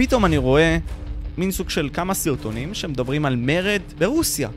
[0.00, 0.78] פתאום אני רואה
[1.38, 4.48] מין סוג של כמה סרטונים שמדברים על מרד ברוסיה.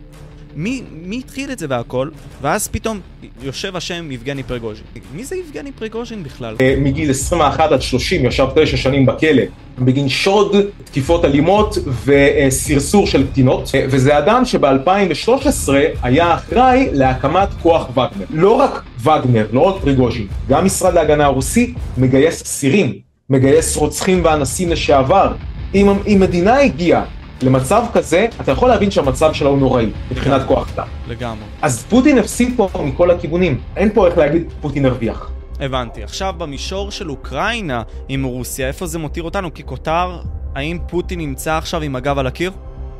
[0.55, 2.09] מי, מי התחיל את זה והכל,
[2.42, 3.00] ואז פתאום
[3.42, 4.83] יושב השם יבגני פרגוז'ין.
[5.13, 6.56] מי זה יבגני פרגוז'ין בכלל?
[6.61, 9.43] אה, מגיל 21 עד 30 ישב תשע שנים בכלא
[9.79, 15.70] בגין שוד, תקיפות אלימות וסרסור של קטינות אה, וזה אדם שב-2013
[16.04, 18.25] היה אחראי להקמת כוח וגנר.
[18.29, 24.69] לא רק וגנר, לא רק פריגוז'ין, גם משרד להגנה הרוסי מגייס אסירים, מגייס רוצחים ואנסים
[24.69, 25.33] לשעבר.
[25.75, 27.03] אם, אם מדינה הגיעה
[27.41, 30.88] למצב כזה, אתה יכול להבין שהמצב שלה הוא נוראי, מבחינת כוח אדם.
[31.07, 31.45] לגמרי.
[31.61, 35.31] אז פוטין הפסיד פה מכל הכיוונים, אין פה איך להגיד פוטין הרוויח.
[35.59, 36.03] הבנתי.
[36.03, 39.53] עכשיו במישור של אוקראינה עם רוסיה, איפה זה מותיר אותנו?
[39.53, 40.19] ככותר,
[40.55, 42.52] האם פוטין נמצא עכשיו עם הגב על הקיר?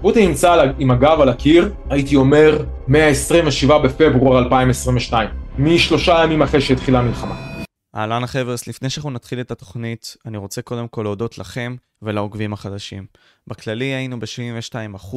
[0.02, 7.00] פוטין נמצא עם הגב על הקיר, הייתי אומר, מה-27 בפברואר 2022, משלושה ימים אחרי שהתחילה
[7.00, 7.55] המלחמה.
[7.96, 13.06] אהלן החבר'ס, לפני שאנחנו נתחיל את התוכנית, אני רוצה קודם כל להודות לכם ולעוקבים החדשים.
[13.48, 15.16] בכללי היינו ב-72%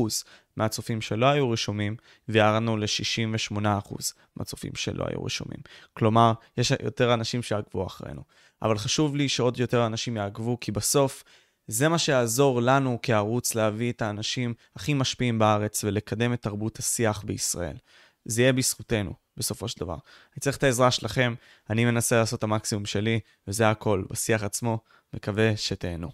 [0.57, 1.97] מהצופים שלא היו רשומים,
[2.29, 3.95] וירדנו ל-68%
[4.37, 5.61] מהצופים שלא היו רשומים.
[5.93, 8.23] כלומר, יש יותר אנשים שיעקבו אחרינו.
[8.63, 11.25] אבל חשוב לי שעוד יותר אנשים יעקבו, כי בסוף
[11.67, 17.23] זה מה שיעזור לנו כערוץ להביא את האנשים הכי משפיעים בארץ ולקדם את תרבות השיח
[17.23, 17.77] בישראל.
[18.25, 19.95] זה יהיה בזכותנו, בסופו של דבר.
[19.95, 21.35] אני צריך את העזרה שלכם,
[21.71, 24.79] אני מנסה לעשות את המקסימום שלי, וזה הכל, בשיח עצמו,
[25.15, 26.09] מקווה שתהנו.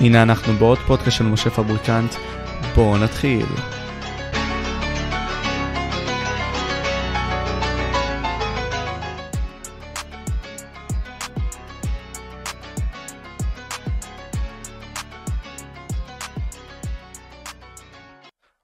[0.00, 2.14] הנה אנחנו בעוד פודקאסט של משה פבריקנט,
[2.74, 3.46] בואו נתחיל.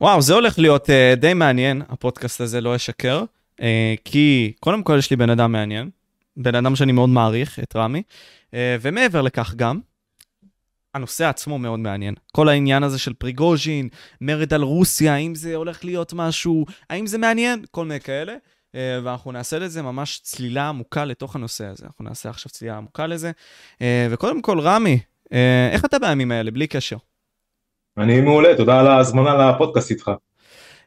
[0.05, 3.25] וואו, זה הולך להיות uh, די מעניין, הפודקאסט הזה לא אשקר,
[3.61, 3.65] uh,
[4.05, 5.91] כי קודם כל יש לי בן אדם מעניין,
[6.37, 8.03] בן אדם שאני מאוד מעריך, את רמי,
[8.51, 9.81] uh, ומעבר לכך גם,
[10.95, 12.15] הנושא עצמו מאוד מעניין.
[12.33, 13.89] כל העניין הזה של פריגוז'ין,
[14.21, 18.35] מרד על רוסיה, האם זה הולך להיות משהו, האם זה מעניין, כל מיני כאלה.
[18.73, 21.85] Uh, ואנחנו נעשה לזה ממש צלילה עמוקה לתוך הנושא הזה.
[21.87, 23.33] אנחנו נעשה עכשיו צלילה עמוקה לזה.
[23.75, 25.31] Uh, וקודם כל, רמי, uh,
[25.73, 26.97] איך אתה בימים האלה, בלי קשר?
[27.99, 30.11] אני מעולה, תודה על ההזמנה לפודקאסט איתך.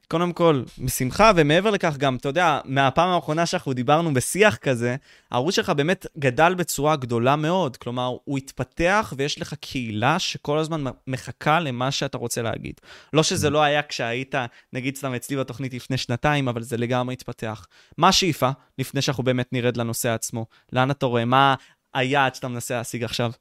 [0.08, 4.96] קודם כל, בשמחה, ומעבר לכך גם, אתה יודע, מהפעם האחרונה שאנחנו דיברנו בשיח כזה,
[5.32, 7.78] הערוץ שלך באמת גדל בצורה גדולה מאוד.
[7.78, 12.74] כלומר, הוא התפתח ויש לך קהילה שכל הזמן מחכה למה שאתה רוצה להגיד.
[13.14, 14.36] לא שזה לא היה כשהיית,
[14.74, 17.66] נגיד סתם אצלי בתוכנית לפני שנתיים, אבל זה לגמרי התפתח.
[17.98, 20.46] מה השאיפה, לפני שאנחנו באמת נרד לנושא עצמו?
[20.74, 21.26] לאן אתה רואה?
[21.26, 21.56] מה
[21.94, 23.32] היעד שאתה מנסה להשיג עכשיו?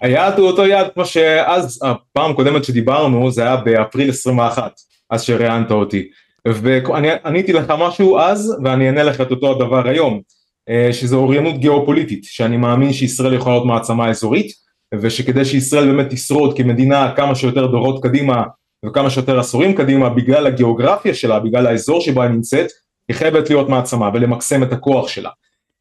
[0.00, 4.72] היעד הוא אותו יעד כמו שאז, הפעם הקודמת שדיברנו, זה היה באפריל 21,
[5.10, 6.08] אז שראיינת אותי.
[6.48, 10.20] ואני עניתי לך משהו אז, ואני אענה לך את אותו הדבר היום,
[10.68, 14.52] אה, שזו אוריינות גיאופוליטית, שאני מאמין שישראל יכולה להיות מעצמה אזורית,
[14.94, 18.42] ושכדי שישראל באמת תשרוד כמדינה כמה שיותר דורות קדימה
[18.86, 22.66] וכמה שיותר עשורים קדימה, בגלל הגיאוגרפיה שלה, בגלל האזור שבה היא נמצאת,
[23.08, 25.30] היא חייבת להיות מעצמה ולמקסם את הכוח שלה.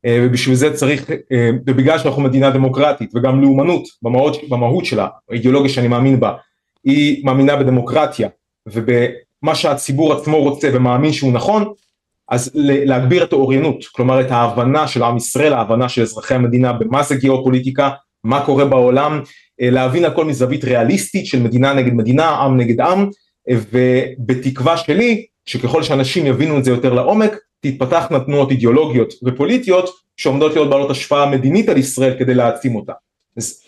[0.06, 5.70] אה, ובשביל זה צריך, אה, ובגלל שאנחנו מדינה דמוקרטית וגם לאומנות במהות, במהות שלה, האידיאולוגיה
[5.70, 6.34] שאני מאמין בה,
[6.84, 8.30] היא מאמינה בדמוקרטיה
[8.70, 11.74] ובמה שהציבור עצמו רוצה ומאמין שהוא נכון,
[12.30, 17.04] אז להגביר את האוריינות, כלומר את ההבנה של עם ישראל, ההבנה של אזרחי המדינה במה
[17.04, 17.90] זה גיאופוליטיקה,
[18.24, 19.22] מה קורה בעולם,
[19.62, 23.10] אה, להבין הכל מזווית ריאליסטית של מדינה נגד מדינה, עם נגד עם,
[23.52, 27.36] ובתקווה שלי, שככל שאנשים יבינו את זה יותר לעומק,
[27.72, 32.94] תתפתחנה תנועות אידיאולוגיות ופוליטיות שעומדות להיות בעלות השפעה מדינית על ישראל כדי להעצים אותה.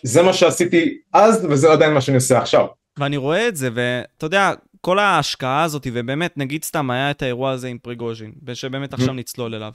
[0.03, 2.65] זה מה שעשיתי אז וזה עדיין מה שאני עושה עכשיו.
[2.99, 7.51] ואני רואה את זה ואתה יודע כל ההשקעה הזאת ובאמת נגיד סתם היה את האירוע
[7.51, 9.71] הזה עם פריגוז'ין ושבאמת עכשיו נצלול אליו.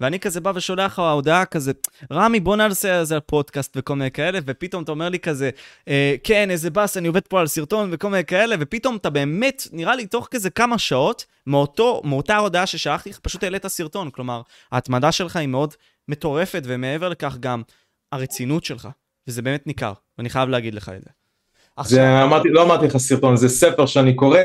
[0.00, 1.72] ואני כזה בא ושולח לך הודעה כזה,
[2.12, 5.50] רמי בוא נעשה איזה פודקאסט וכל מיני כאלה, ופתאום אתה אומר לי כזה,
[5.88, 9.68] אה, כן, איזה באס, אני עובד פה על סרטון וכל מיני כאלה, ופתאום אתה באמת,
[9.72, 14.10] נראה לי תוך כזה כמה שעות, מאותו, מאותה הודעה ששלחתי לך, פשוט העלית סרטון.
[14.10, 14.42] כלומר,
[14.72, 15.74] ההתמדה שלך היא מאוד
[16.08, 17.62] מטורפת, ומעבר לכך גם
[18.12, 18.88] הרצינות שלך,
[19.28, 21.10] וזה באמת ניכר, ואני חייב להגיד לך את זה.
[21.76, 21.98] עכשיו...
[21.98, 24.38] זה אמרתי, לא אמרתי לך סרטון, זה ספר שאני קורא,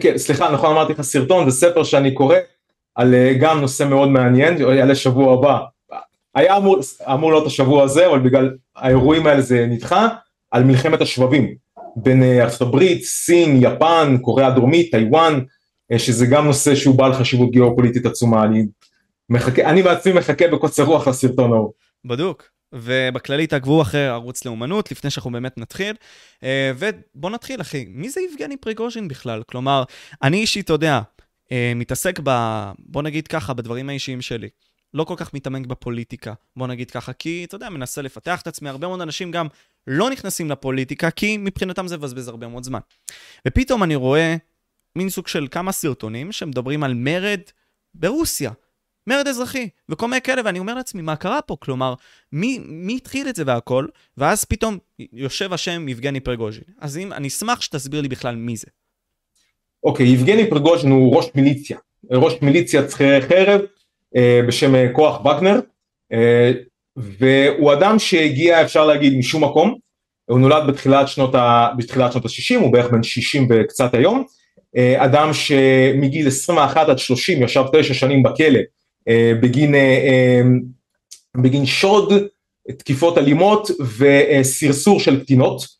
[0.00, 2.36] כן, סליחה, נכון אמרתי לך סרטון, זה ספר שאני קורא,
[2.96, 5.58] על אה, גם נושא מאוד מעניין, יעלה שבוע הבא,
[6.34, 6.78] היה אמור,
[7.12, 10.08] אמור להיות השבוע הזה, אבל בגלל האירועים האלה זה נדחה,
[10.50, 11.54] על מלחמת השבבים
[11.96, 15.40] בין אה, ארצות הברית, סין, יפן, קוריאה הדרומית, טיוואן,
[15.92, 18.64] אה, שזה גם נושא שהוא בעל חשיבות גיאופוליטית עצומה, אני
[19.30, 21.72] מחכה, אני בעצמי מחכה בקוצר רוח לסרטון ההוא.
[22.04, 22.48] בדוק.
[22.72, 25.94] ובכללי תעקבו אחרי ערוץ לאומנות לפני שאנחנו באמת נתחיל.
[26.78, 29.42] ובוא נתחיל אחי, מי זה יבגני פריגוז'ין בכלל?
[29.46, 29.84] כלומר,
[30.22, 31.00] אני אישית, אתה יודע,
[31.52, 32.30] אה, מתעסק ב...
[32.78, 34.48] בוא נגיד ככה, בדברים האישיים שלי.
[34.94, 38.68] לא כל כך מתעמק בפוליטיקה, בוא נגיד ככה, כי אתה יודע, מנסה לפתח את עצמי,
[38.68, 39.46] הרבה מאוד אנשים גם
[39.86, 42.80] לא נכנסים לפוליטיקה, כי מבחינתם זה מבזבז הרבה מאוד זמן.
[43.48, 44.36] ופתאום אני רואה
[44.96, 47.40] מין סוג של כמה סרטונים שמדברים על מרד
[47.94, 48.50] ברוסיה.
[49.06, 51.56] מרד אזרחי, וכל מיני כאלה, ואני אומר לעצמי, מה קרה פה?
[51.60, 51.94] כלומר,
[52.32, 53.86] מי, מי התחיל את זה והכל?
[54.16, 56.62] ואז פתאום יושב השם יבגני פרגוז'ין.
[56.78, 58.66] אז אם, אני אשמח שתסביר לי בכלל מי זה.
[59.84, 61.78] אוקיי, יבגני פרגוז'ין הוא ראש מיליציה,
[62.10, 63.60] ראש מיליציית שכירי חרב
[64.16, 65.60] אה, בשם אה, כוח וגנר,
[66.12, 66.52] אה,
[66.96, 69.74] והוא אדם שהגיע, אפשר להגיד, משום מקום,
[70.24, 74.24] הוא נולד בתחילת שנות ה-60, הוא בערך בן 60 וקצת היום,
[74.76, 78.58] אה, אדם שמגיל 21 עד 30 ישב תשע שנים בכלא
[79.08, 80.42] אה, בגין, אה,
[81.36, 82.12] בגין שוד,
[82.78, 85.76] תקיפות אלימות וסרסור של קטינות.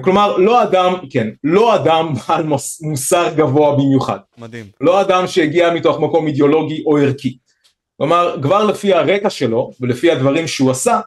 [0.00, 2.46] כלומר לא אדם, כן, לא אדם בעל
[2.82, 4.18] מוסר גבוה במיוחד.
[4.38, 4.64] מדהים.
[4.80, 7.38] לא אדם שהגיע מתוך מקום אידיאולוגי או ערכי.
[7.96, 11.00] כלומר כבר לפי הרקע שלו ולפי הדברים שהוא עשה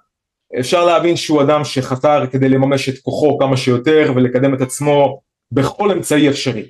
[0.59, 5.91] אפשר להבין שהוא אדם שחתר כדי לממש את כוחו כמה שיותר ולקדם את עצמו בכל
[5.91, 6.65] אמצעי אפשרי.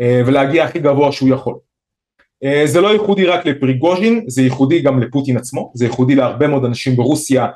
[0.00, 1.54] אה, ולהגיע הכי גבוה שהוא יכול.
[2.44, 6.64] אה, זה לא ייחודי רק לפריגוז'ין, זה ייחודי גם לפוטין עצמו, זה ייחודי להרבה מאוד
[6.64, 7.46] אנשים ברוסיה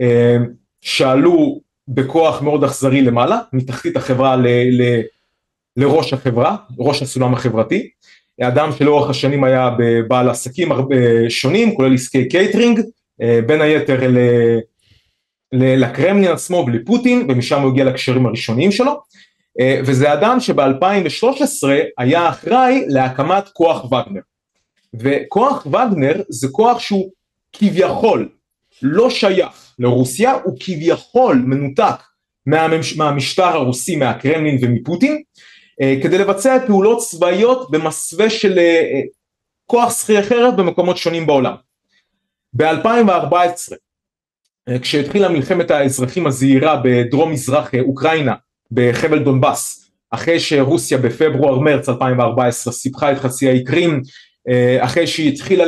[0.00, 0.36] אה,
[0.80, 5.00] שעלו בכוח מאוד אכזרי למעלה, מתחתית החברה ל, ל,
[5.76, 7.88] לראש החברה, ראש הסולם החברתי,
[8.42, 9.70] אדם שלאורך השנים היה
[10.08, 10.96] בעל עסקים הרבה
[11.28, 12.80] שונים, כולל עסקי קייטרינג,
[13.46, 14.18] בין היתר ל,
[15.52, 19.00] ל, לקרמלין עצמו ולפוטין, ומשם הוא הגיע לקשרים הראשוניים שלו,
[19.60, 24.20] אה, וזה אדם שב-2013 היה אחראי להקמת כוח וגנר.
[24.94, 27.10] וכוח וגנר זה כוח שהוא
[27.52, 28.28] כביכול
[28.82, 32.02] לא שייך לרוסיה, הוא כביכול מנותק
[32.46, 32.96] מהממש...
[32.96, 35.22] מהמשטר הרוסי, מהקרמלין ומפוטין,
[35.80, 39.00] אה, כדי לבצע פעולות צבאיות במסווה של אה,
[39.66, 41.54] כוח שכיר חרב במקומות שונים בעולם.
[42.52, 43.74] ב-2014
[44.82, 48.34] כשהתחילה מלחמת האזרחים הזהירה בדרום מזרח אוקראינה
[48.70, 54.02] בחבל דונבאס, אחרי שרוסיה בפברואר-מרץ 2014 סיפחה את חצי האי קרים,
[54.48, 55.64] אה, אחרי שהיא התחילה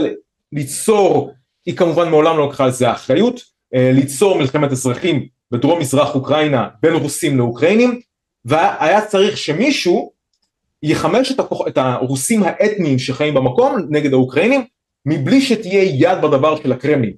[0.53, 1.32] ליצור,
[1.66, 3.40] היא כמובן מעולם לא לקחה על זה אחריות,
[3.74, 8.00] אה, ליצור מלחמת אזרחים בדרום מזרח אוקראינה בין רוסים לאוקראינים,
[8.44, 10.12] והיה צריך שמישהו
[10.82, 14.64] יחמש את, הכוח, את הרוסים האתניים שחיים במקום נגד האוקראינים,
[15.06, 17.14] מבלי שתהיה יד בדבר של הקרמלין.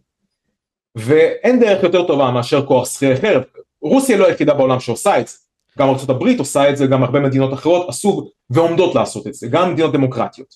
[0.94, 3.42] ואין דרך יותר טובה מאשר כוח שכירי חרב,
[3.82, 5.34] רוסיה לא היחידה בעולם שעושה את זה,
[5.78, 9.72] גם ארה"ב עושה את זה, גם הרבה מדינות אחרות עשו ועומדות לעשות את זה, גם
[9.72, 10.54] מדינות דמוקרטיות.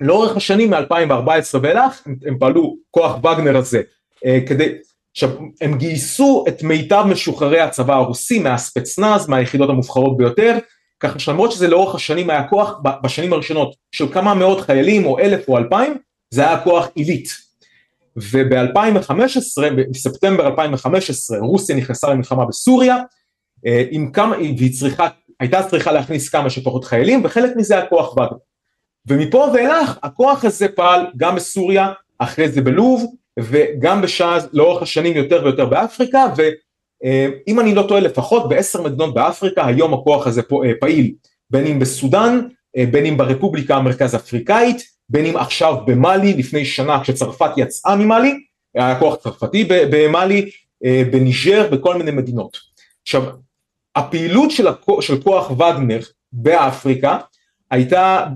[0.00, 3.82] ולאורך השנים מ-2014 ואילך הם, הם פעלו כוח וגנר הזה
[4.26, 4.74] אה, כדי,
[5.10, 10.58] עכשיו הם גייסו את מיטב משוחררי הצבא הרוסי מהספצנז, מהיחידות המובחרות ביותר,
[11.00, 15.48] ככה שלמרות שזה לאורך השנים היה כוח בשנים הראשונות של כמה מאות חיילים או אלף
[15.48, 15.94] או אלפיים,
[16.30, 17.28] זה היה כוח עילית.
[18.16, 22.96] וב-2015, בספטמבר 2015, רוסיה נכנסה למלחמה בסוריה,
[23.66, 25.08] אה, עם כמה, והיא צריכה,
[25.40, 28.36] הייתה צריכה להכניס כמה שפחות חיילים וחלק מזה הכוח וגנר.
[29.08, 35.40] ומפה ואילך הכוח הזה פעל גם בסוריה, אחרי זה בלוב וגם בשעה לאורך השנים יותר
[35.44, 41.12] ויותר באפריקה ואם אני לא טועה לפחות בעשר מדינות באפריקה היום הכוח הזה אה, פעיל
[41.50, 42.40] בין אם בסודאן,
[42.76, 48.34] אה, בין אם ברפובליקה המרכז אפריקאית, בין אם עכשיו במאלי לפני שנה כשצרפת יצאה ממאלי,
[48.74, 50.50] היה כוח צרפתי במאלי,
[51.10, 52.56] בניג'ר, בכל מיני מדינות.
[53.02, 53.22] עכשיו
[53.96, 56.00] הפעילות של, הכוח, של כוח וגנר
[56.32, 57.18] באפריקה
[57.70, 58.26] הייתה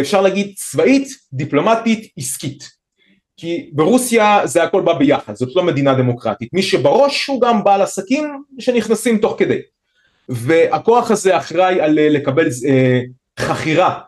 [0.00, 2.82] אפשר להגיד צבאית, דיפלומטית, עסקית.
[3.36, 6.48] כי ברוסיה זה הכל בא ביחד, זאת לא מדינה דמוקרטית.
[6.52, 9.58] מי שבראש הוא גם בעל עסקים שנכנסים תוך כדי.
[10.28, 13.00] והכוח הזה אחראי על אה, לקבל אה,
[13.38, 14.00] חכירה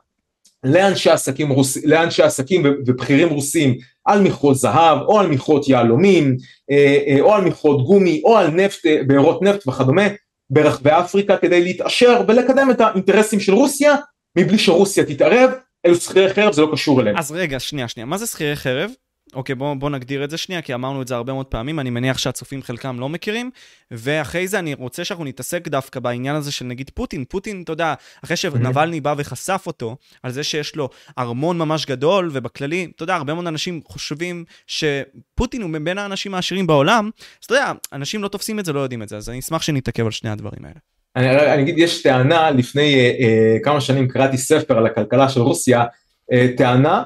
[0.64, 6.36] לאנשי עסקים, רוס, לאנשי עסקים ובכירים רוסים על מכרות זהב או על מכרות יהלומים
[6.70, 10.02] אה, אה, או על מכרות גומי או על נפט, אה, בארות נפט וכדומה
[10.50, 13.94] ברחבי אפריקה כדי להתעשר ולקדם את האינטרסים של רוסיה
[14.36, 15.50] מבלי שרוסיה תתערב,
[15.86, 17.16] אלו שכירי חרב זה לא קשור אליהם.
[17.18, 18.90] אז רגע, שנייה, שנייה, מה זה שכירי חרב?
[19.34, 21.90] אוקיי, בוא, בוא נגדיר את זה שנייה, כי אמרנו את זה הרבה מאוד פעמים, אני
[21.90, 23.50] מניח שהצופים חלקם לא מכירים,
[23.90, 27.24] ואחרי זה אני רוצה שאנחנו נתעסק דווקא בעניין הזה של נגיד פוטין.
[27.24, 30.88] פוטין, אתה יודע, אחרי שנבלני בא וחשף אותו, על זה שיש לו
[31.18, 36.66] ארמון ממש גדול, ובכללי, אתה יודע, הרבה מאוד אנשים חושבים שפוטין הוא בין האנשים העשירים
[36.66, 37.10] בעולם,
[37.40, 39.62] אז אתה יודע, אנשים לא תופסים את זה, לא יודעים את זה, אז אני אשמח
[39.62, 40.93] שנתעכב על שני הדברים האלה.
[41.16, 45.40] אני, אני אגיד, יש טענה, לפני אה, אה, כמה שנים קראתי ספר על הכלכלה של
[45.40, 45.84] רוסיה,
[46.32, 47.02] אה, טענה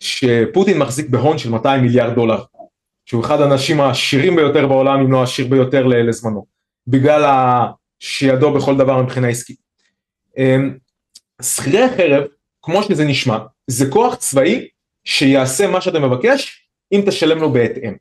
[0.00, 2.42] שפוטין מחזיק בהון של 200 מיליארד דולר,
[3.06, 6.46] שהוא אחד האנשים העשירים ביותר בעולם, אם לא העשיר ביותר לזמנו,
[6.86, 7.22] בגלל
[7.98, 9.56] שידו בכל דבר מבחינה עסקית.
[10.38, 10.76] אמ,
[11.42, 12.24] שכירי חרב,
[12.62, 14.68] כמו שזה נשמע, זה כוח צבאי
[15.04, 17.94] שיעשה מה שאתה מבקש, אם תשלם לו בהתאם.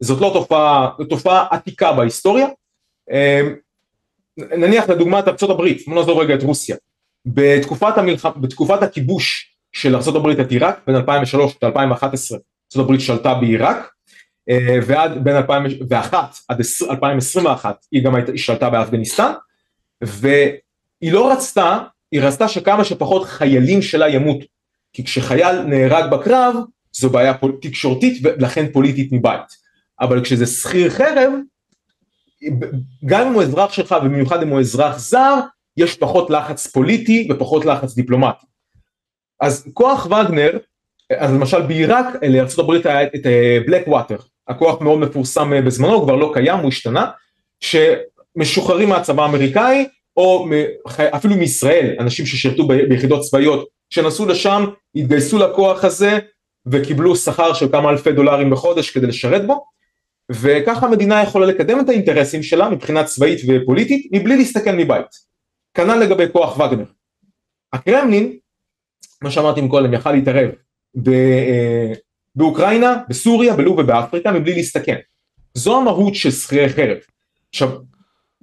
[0.00, 2.46] זאת לא תופעה, זו תופעה עתיקה בהיסטוריה.
[4.36, 6.76] נניח לדוגמת ארצות הברית, בוא נעזוב רגע את רוסיה.
[7.26, 8.26] בתקופת, המלח...
[8.26, 13.92] בתקופת הכיבוש של ארצות הברית את עיראק, בין 2003 ל-2011, ארצות הברית שלטה בעיראק,
[14.48, 16.60] אה, ועד בין 2001 עד
[16.90, 19.32] 2021 היא גם הייתה, היא שלטה באפגניסטן,
[20.02, 21.78] והיא לא רצתה,
[22.12, 24.46] היא רצתה שכמה שפחות חיילים שלה ימותו,
[24.92, 26.56] כי כשחייל נהרג בקרב
[26.92, 27.34] זו בעיה.
[27.62, 29.62] תקשורתית ולכן פוליטית מבית,
[30.00, 31.32] אבל כשזה שכיר חרב,
[33.06, 35.34] גם אם הוא אזרח שלך ובמיוחד אם הוא אזרח זר,
[35.76, 38.46] יש פחות לחץ פוליטי ופחות לחץ דיפלומטי.
[39.40, 40.58] אז כוח וגנר,
[41.18, 43.26] אז למשל בעיראק לארה"ב היה את
[43.66, 44.16] בלק אה, ווטר,
[44.48, 47.10] הכוח מאוד מפורסם אה, בזמנו, הוא כבר לא קיים, הוא השתנה,
[47.60, 50.48] שמשוחררים מהצבא האמריקאי, או
[50.98, 56.18] אפילו מישראל, אנשים ששירתו ביחידות צבאיות, שנסעו לשם, התגייסו לכוח הזה,
[56.66, 59.64] וקיבלו שכר של כמה אלפי דולרים בחודש כדי לשרת בו,
[60.30, 65.06] וככה המדינה יכולה לקדם את האינטרסים שלה מבחינה צבאית ופוליטית, מבלי להסתכל מבית.
[65.74, 66.84] כנ"ל לגבי כוח וגנר.
[67.72, 68.36] הקרמלין,
[69.22, 70.50] מה שאמרתי מקודם, יכל להתערב
[71.06, 71.92] אה,
[72.34, 74.96] באוקראינה, בסוריה, בלוב ובאפריקה מבלי להסתכן.
[75.54, 76.96] זו המהות של שכירי חרב.
[77.50, 77.70] עכשיו,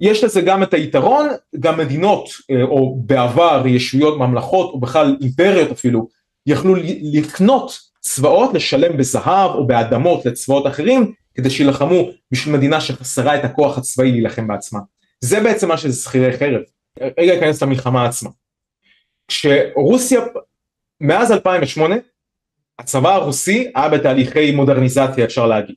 [0.00, 1.28] יש לזה גם את היתרון,
[1.60, 6.08] גם מדינות, אה, או בעבר ישויות, ממלכות, או בכלל אימפריות אפילו,
[6.46, 6.74] יכלו
[7.12, 13.78] לקנות צבאות, לשלם בזהב או באדמות לצבאות אחרים, כדי שילחמו בשביל מדינה שחסרה את הכוח
[13.78, 14.80] הצבאי להילחם בעצמה.
[15.20, 16.62] זה בעצם מה שזה שכירי חרב.
[17.18, 18.30] רגע אכנס למלחמה עצמה.
[19.28, 20.20] כשרוסיה,
[21.00, 21.94] מאז 2008,
[22.78, 25.74] הצבא הרוסי היה בתהליכי מודרניזציה אפשר להגיד.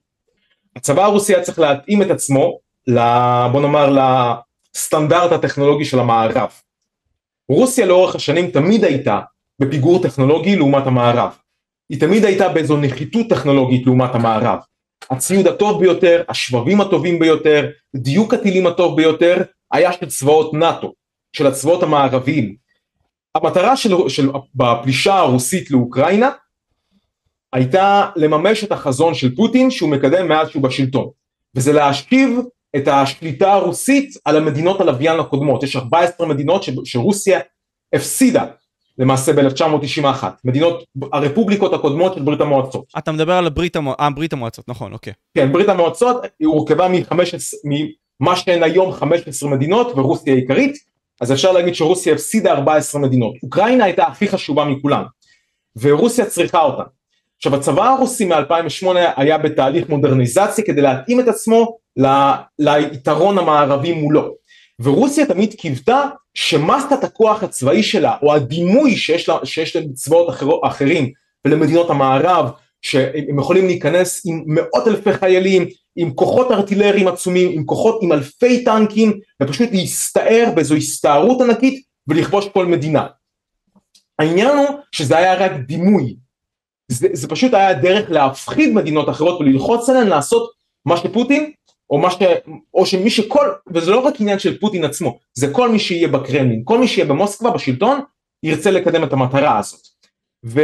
[0.75, 2.60] הצבא הרוסי היה צריך להתאים את עצמו,
[3.51, 3.96] בוא נאמר
[4.75, 6.51] לסטנדרט הטכנולוגי של המערב.
[7.50, 9.20] רוסיה לאורך השנים תמיד הייתה
[9.60, 11.38] בפיגור טכנולוגי לעומת המערב.
[11.89, 14.60] היא תמיד הייתה באיזו נחיתות טכנולוגית לעומת המערב.
[15.10, 19.38] הציוד הטוב ביותר, השבבים הטובים ביותר, דיוק הטילים הטוב ביותר,
[19.72, 20.93] היה של צבאות נאט"ו.
[21.33, 22.55] של הצבאות המערביים.
[23.36, 26.29] המטרה של, של, בפלישה הרוסית לאוקראינה
[27.53, 31.10] הייתה לממש את החזון של פוטין שהוא מקדם מאז שהוא בשלטון
[31.55, 32.39] וזה להשכיב
[32.75, 37.39] את השליטה הרוסית על המדינות הלוויין הקודמות יש 14 מדינות ש, שרוסיה
[37.95, 38.45] הפסידה
[38.97, 42.85] למעשה ב-1991 מדינות הרפובליקות הקודמות של ברית המועצות.
[42.97, 43.93] אתה מדבר על ברית, המוע...
[44.00, 45.13] אה, ברית המועצות נכון אוקיי.
[45.38, 46.88] כן ברית המועצות היא הורכבה
[48.19, 50.77] ממה שהן היום 15 מדינות ורוסיה העיקרית
[51.21, 53.33] אז אפשר להגיד שרוסיה הפסידה 14 מדינות.
[53.43, 55.03] אוקראינה הייתה הכי חשובה מכולן,
[55.81, 56.83] ורוסיה צריכה אותה.
[57.38, 64.33] עכשיו הצבא הרוסי מ-2008 היה בתהליך מודרניזציה כדי להתאים את עצמו ל- ליתרון המערבי מולו.
[64.83, 71.11] ורוסיה תמיד קיוותה שמסת הכוח הצבאי שלה, או הדימוי שיש, לה, שיש לצבאות אחר, אחרים
[71.45, 72.49] ולמדינות המערב,
[72.81, 78.63] שהם יכולים להיכנס עם מאות אלפי חיילים, עם כוחות ארטילריים עצומים, עם כוחות עם אלפי
[78.63, 83.07] טנקים, ופשוט להסתער באיזו הסתערות ענקית ולכבוש כל מדינה.
[84.19, 86.15] העניין הוא שזה היה רק דימוי,
[86.87, 90.51] זה, זה פשוט היה דרך להפחיד מדינות אחרות וללחוץ עליהן לעשות
[90.85, 91.51] מה שפוטין,
[91.93, 92.15] או, ש,
[92.73, 96.62] או שמי שכל, וזה לא רק עניין של פוטין עצמו, זה כל מי שיהיה בקרמלין,
[96.65, 98.00] כל מי שיהיה במוסקבה בשלטון,
[98.43, 99.79] ירצה לקדם את המטרה הזאת.
[100.45, 100.62] ו,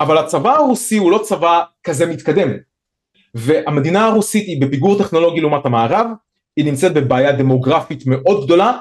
[0.00, 2.48] אבל הצבא הרוסי הוא לא צבא כזה מתקדם,
[3.34, 6.06] והמדינה הרוסית היא בפיגור טכנולוגי לעומת המערב,
[6.56, 8.78] היא נמצאת בבעיה דמוגרפית מאוד גדולה,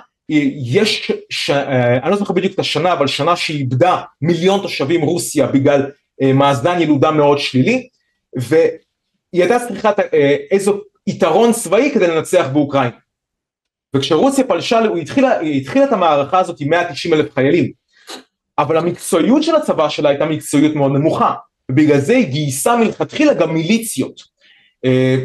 [0.66, 1.50] יש, ש...
[1.50, 6.34] אה, אני לא זוכר בדיוק את השנה, אבל שנה שאיבדה מיליון תושבים רוסיה בגלל אה,
[6.34, 7.88] מאזן ילודה מאוד שלילי,
[8.36, 12.96] והיא הייתה צריכה אה, איזו יתרון צבאי כדי לנצח באוקראינה.
[13.96, 17.72] וכשרוסיה פלשה, היא התחילה, היא התחילה את המערכה הזאת עם 190 אלף חיילים,
[18.58, 21.34] אבל המקצועיות של הצבא שלה הייתה מקצועיות מאוד נמוכה,
[21.72, 24.22] ובגלל זה היא גייסה מלכתחילה גם מיליציות.
[24.86, 25.16] אה,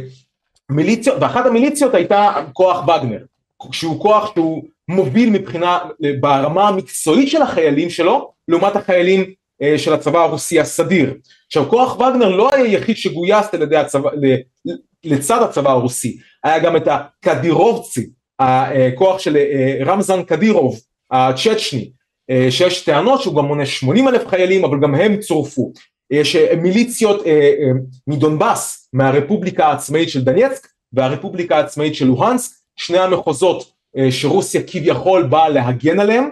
[0.71, 3.25] מיליציות, ואחת המיליציות הייתה כוח וגנר,
[3.73, 5.79] שהוא כוח שהוא מוביל מבחינה,
[6.21, 9.25] ברמה המקצועית של החיילים שלו, לעומת החיילים
[9.63, 11.15] אה, של הצבא הרוסי הסדיר.
[11.47, 14.11] עכשיו כוח וגנר לא היה היחיד שגויס על ידי הצבא,
[15.07, 21.91] לצד הצבא הרוסי, היה גם את הקדירובצי, הכוח של אה, רמזן קדירוב, הצ'צ'ני,
[22.51, 25.73] שיש טענות שהוא גם מונה 80 אלף חיילים אבל גם הם צורפו.
[26.11, 27.23] יש מיליציות
[28.07, 35.49] מדונבאס מהרפובליקה העצמאית של דנייצק והרפובליקה העצמאית של לוהנסק, שני המחוזות אה, שרוסיה כביכול באה
[35.49, 36.29] להגן עליהם,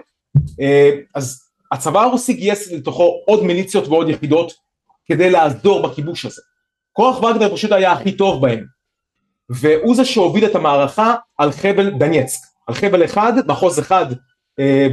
[0.61, 1.41] אה, אז
[1.71, 4.53] הצבא הרוסי גייס לתוכו עוד מיליציות ועוד יחידות
[5.05, 6.41] כדי לעזור בכיבוש הזה.
[6.95, 8.65] כוח וגנר פשוט היה הכי טוב בהם,
[9.49, 14.05] והוא זה שהוביל את המערכה על חבל דנייצק, על חבל אחד, מחוז אחד,
[14.59, 14.87] אה,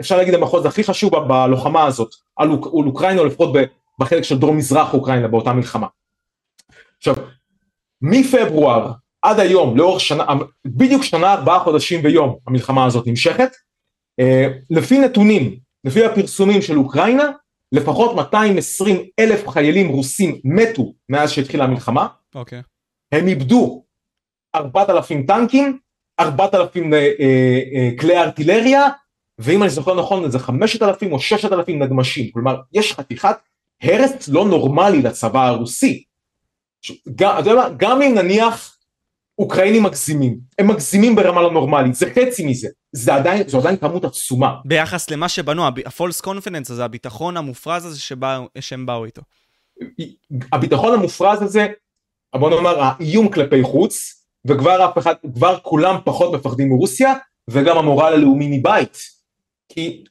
[0.00, 3.52] אפשר להגיד המחוז הכי חשוב בלוחמה הזאת, על אוקראינה, או לפחות
[4.00, 5.86] בחלק של דרום מזרח אוקראינה באותה מלחמה.
[6.98, 7.14] עכשיו,
[8.02, 10.24] מפברואר עד היום, לאורך שנה,
[10.64, 13.50] בדיוק שנה ארבעה חודשים ויום המלחמה הזאת נמשכת,
[14.20, 17.30] אה, לפי נתונים, לפי הפרסומים של אוקראינה,
[17.74, 22.06] לפחות 220 אלף חיילים רוסים מתו מאז שהתחילה המלחמה.
[22.34, 22.58] אוקיי.
[22.58, 22.62] Okay.
[23.12, 23.84] הם איבדו
[24.54, 25.78] 4,000 טנקים,
[26.20, 28.88] 4,000 אה, אה, אה, כלי ארטילריה,
[29.38, 32.30] ואם אני זוכר נכון זה 5,000 או 6,000 נגמשים.
[32.32, 33.36] כלומר, יש חתיכת
[33.82, 36.04] הרס לא נורמלי לצבא הרוסי.
[37.14, 37.42] גם,
[37.76, 38.78] גם אם נניח
[39.38, 44.04] אוקראינים מגזימים, הם מגזימים ברמה לא נורמלית, זה חצי מזה, זה עדיין, זו עדיין כמות
[44.04, 44.54] עצומה.
[44.64, 49.22] ביחס למה שבנו, ה-false confidence הזה, הביטחון המופרז הזה שבא, שהם באו איתו.
[50.52, 51.66] הביטחון המופרז הזה,
[52.34, 57.14] בוא נאמר האיום כלפי חוץ, וכבר אף אחד, כבר כולם פחות מפחדים מרוסיה,
[57.50, 58.98] וגם המורל הלאומי מבית.
[59.68, 60.04] כי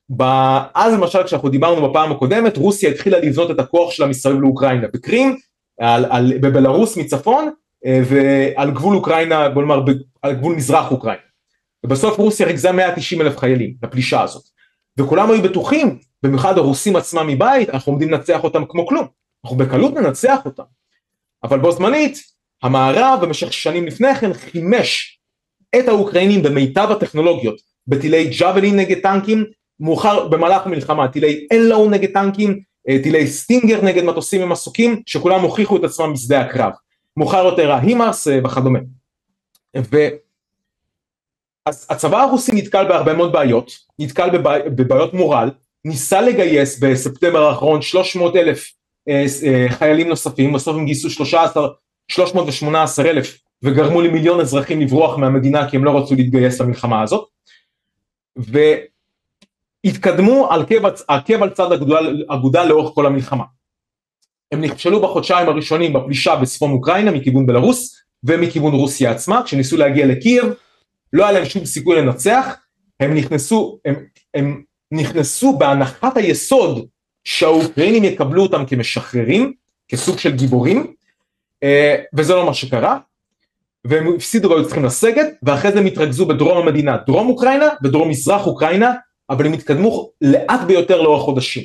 [0.73, 5.37] אז למשל כשאנחנו דיברנו בפעם הקודמת, רוסיה התחילה לבנות את הכוח שלה מסביב לאוקראינה, בקרים,
[5.79, 7.49] על, על, בבלארוס מצפון,
[7.85, 9.83] אה, ועל גבול אוקראינה, בוא נאמר,
[10.21, 11.32] על גבול מזרח אוקראינה.
[11.85, 14.43] ובסוף רוסיה ריכזה 190 אלף חיילים לפלישה הזאת.
[14.99, 19.07] וכולם היו בטוחים, במיוחד הרוסים עצמם מבית, אנחנו עומדים לנצח אותם כמו כלום.
[19.45, 20.63] אנחנו בקלות ננצח אותם.
[21.43, 22.17] אבל בו זמנית,
[22.63, 25.19] המערב במשך שנים לפני כן חימש
[25.75, 29.45] את האוקראינים במיטב הטכנולוגיות, בטילי ג'אבלין נגד טנקים,
[29.79, 32.59] מאוחר במהלך המלחמה, טילי אנלואו נגד טנקים,
[32.89, 36.71] אה, טילי סטינגר נגד מטוסים ומסוקים, שכולם הוכיחו את עצמם בשדה הקרב.
[37.17, 38.79] מאוחר יותר ההימארס אה, וכדומה.
[39.77, 39.97] ו...
[41.65, 44.69] אז הצבא הרוסי נתקל בהרבה מאוד בעיות, נתקל בבע...
[44.69, 45.49] בבעיות מורל,
[45.85, 48.71] ניסה לגייס בספטמבר האחרון 300 אלף
[49.09, 51.67] אה, אה, חיילים נוספים, בסוף הם גייסו 13,
[52.07, 57.27] 318 אלף וגרמו למיליון אזרחים לברוח מהמדינה כי הם לא רצו להתגייס למלחמה הזאת
[59.85, 60.49] והתקדמו
[61.07, 61.71] עקב על צד
[62.27, 63.43] אגודל לאורך כל המלחמה.
[64.51, 70.45] הם נכשלו בחודשיים הראשונים בפלישה בצפון אוקראינה מכיוון בלרוס ומכיוון רוסיה עצמה, כשניסו להגיע לקייב
[71.13, 72.55] לא היה להם שום סיכוי לנצח,
[72.99, 73.95] הם נכנסו, הם,
[74.33, 76.87] הם נכנסו בהנחת היסוד
[77.23, 79.53] שהאוקראינים יקבלו אותם כמשחררים,
[79.87, 80.93] כסוג של גיבורים,
[81.63, 82.97] אה, וזה לא מה שקרה,
[83.85, 88.47] והם הפסידו והיו צריכים לסגת, ואחרי זה הם התרכזו בדרום המדינה, דרום אוקראינה ודרום מזרח
[88.47, 88.93] אוקראינה,
[89.29, 91.63] אבל הם התקדמו לאט ביותר לאורך חודשים.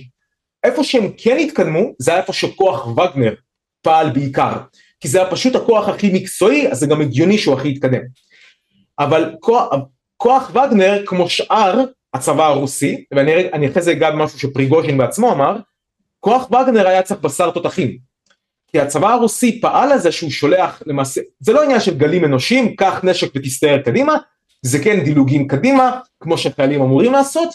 [0.65, 3.35] איפה שהם כן התקדמו זה היה איפה שכוח וגנר
[3.83, 4.53] פעל בעיקר.
[5.01, 8.01] כי זה היה פשוט הכוח הכי מקצועי אז זה גם הגיוני שהוא הכי התקדם
[8.99, 9.69] אבל כוח,
[10.17, 11.85] כוח וגנר כמו שאר
[12.15, 15.57] הצבא הרוסי ואני אחרי זה אגע במשהו שפריגוז'ין בעצמו אמר
[16.21, 17.99] כוח וגנר היה צריך בשר תותחים
[18.67, 22.77] כי הצבא הרוסי פעל על זה שהוא שולח למעשה זה לא עניין של גלים אנושיים
[22.77, 24.17] קח נשק ותסתער קדימה
[24.63, 27.49] זה כן דילוגים קדימה כמו שחיילים אמורים לעשות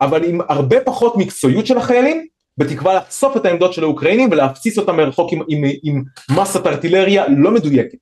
[0.00, 2.26] אבל עם הרבה פחות מקצועיות של החיילים
[2.58, 7.50] בתקווה לחשוף את העמדות של האוקראינים ולהפציץ אותם מרחוק עם, עם, עם מסת ארטילריה לא
[7.50, 7.98] מדויקת.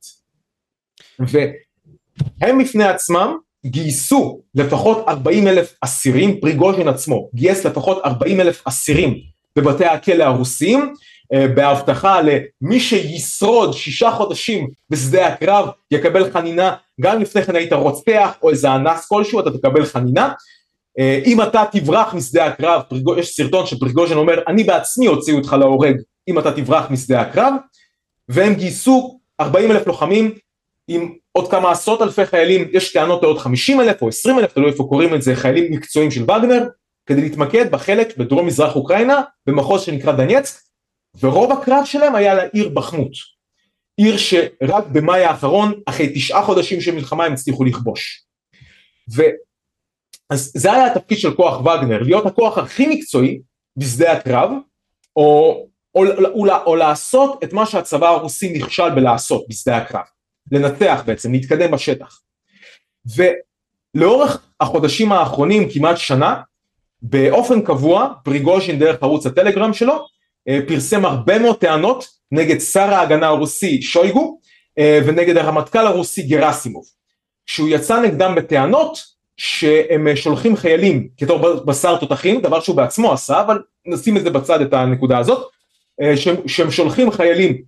[2.40, 9.14] והם בפני עצמם גייסו לפחות 40 אלף אסירים, פריגוז'ין עצמו גייס לפחות 40 אלף אסירים
[9.56, 10.94] בבתי הכלא הרוסיים
[11.34, 18.30] אה, בהבטחה למי שישרוד שישה חודשים בשדה הקרב יקבל חנינה גם לפני כן היית רוצח
[18.42, 20.32] או איזה אנס כלשהו אתה תקבל חנינה.
[20.98, 22.82] אה, אם אתה תברח משדה הקרב,
[23.18, 25.96] יש סרטון שפריגוז'ן אומר אני בעצמי אוציא אותך להורג
[26.28, 27.54] אם אתה תברח משדה הקרב.
[28.28, 30.34] והם גייסו 40 אלף לוחמים
[30.88, 34.70] עם עוד כמה עשרות אלפי חיילים, יש טענות לעוד 50 אלף או 20 אלף, תלוי
[34.70, 36.68] איפה קוראים את זה, חיילים מקצועיים של וגנר,
[37.06, 40.60] כדי להתמקד בחלק בדרום מזרח אוקראינה, במחוז שנקרא דנייצק,
[41.20, 43.12] ורוב הקרב שלהם היה לעיר בחמות.
[43.96, 48.24] עיר שרק במאי האחרון, אחרי תשעה חודשים של מלחמה הם הצליחו לכבוש.
[50.30, 53.40] אז זה היה התפקיד של כוח וגנר, להיות הכוח הכי מקצועי
[53.76, 54.50] בשדה הקרב,
[55.16, 60.04] או, או, או, או, או לעשות את מה שהצבא הרוסי נכשל בלעשות בשדה הקרב,
[60.52, 62.20] לנתח בעצם, להתקדם בשטח.
[63.16, 66.40] ולאורך החודשים האחרונים, כמעט שנה,
[67.02, 70.06] באופן קבוע, פריגוז'ין דרך ערוץ הטלגרם שלו,
[70.48, 74.40] אה, פרסם הרבה מאוד טענות נגד שר ההגנה הרוסי שויגו,
[74.78, 76.84] אה, ונגד הרמטכ"ל הרוסי גרסימוב.
[77.46, 83.62] כשהוא יצא נגדם בטענות, שהם שולחים חיילים כתור בשר תותחים, דבר שהוא בעצמו עשה, אבל
[83.86, 85.48] נשים את זה בצד את הנקודה הזאת,
[86.02, 87.62] אה, שהם, שהם שולחים חיילים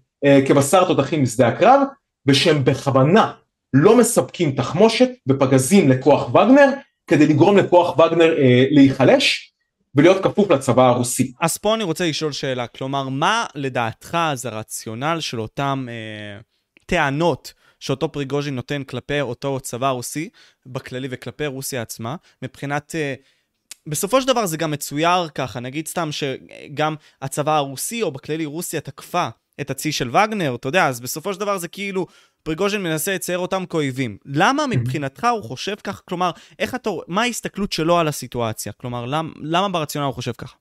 [0.46, 1.80] כבשר תותחים משדה הקרב,
[2.26, 3.32] ושהם בכוונה
[3.72, 6.68] לא מספקים תחמושת ופגזים לכוח וגנר,
[7.06, 9.52] כדי לגרום לכוח וגנר אה, להיחלש
[9.94, 11.32] ולהיות כפוף לצבא הרוסי.
[11.40, 16.40] אז פה אני רוצה לשאול שאלה, כלומר, מה לדעתך זה הרציונל של אותם אה,
[16.86, 20.28] טענות שאותו פריגוז'ין נותן כלפי אותו צבא רוסי,
[20.66, 22.94] בכללי וכלפי רוסיה עצמה, מבחינת...
[22.94, 23.40] Uh,
[23.86, 28.80] בסופו של דבר זה גם מצויר ככה, נגיד סתם שגם הצבא הרוסי, או בכללי רוסיה
[28.80, 29.28] תקפה
[29.60, 32.06] את הצי של וגנר, אתה יודע, אז בסופו של דבר זה כאילו
[32.42, 34.16] פריגוז'ין מנסה לצייר אותם כאויבים.
[34.24, 36.02] למה מבחינתך הוא חושב כך?
[36.08, 38.72] כלומר, איך אתה, מה ההסתכלות שלו על הסיטואציה?
[38.72, 40.56] כלומר, למ, למה ברציונל הוא חושב ככה?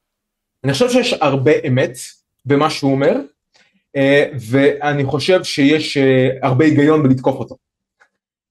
[0.63, 1.97] אני חושב שיש הרבה אמת
[2.45, 3.13] במה שהוא אומר,
[3.95, 7.55] אה, ואני חושב שיש אה, הרבה היגיון בלתקוף אותו.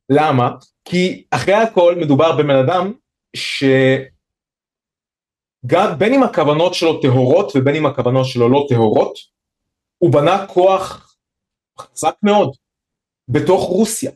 [0.09, 0.51] למה?
[0.85, 2.93] כי אחרי הכל מדובר בבן אדם
[3.37, 4.09] שבין
[6.15, 9.19] אם הכוונות שלו טהורות ובין אם הכוונות שלו לא טהורות,
[9.99, 11.15] הוא בנה כוח
[11.79, 12.57] חזק מאוד
[13.29, 14.11] בתוך רוסיה,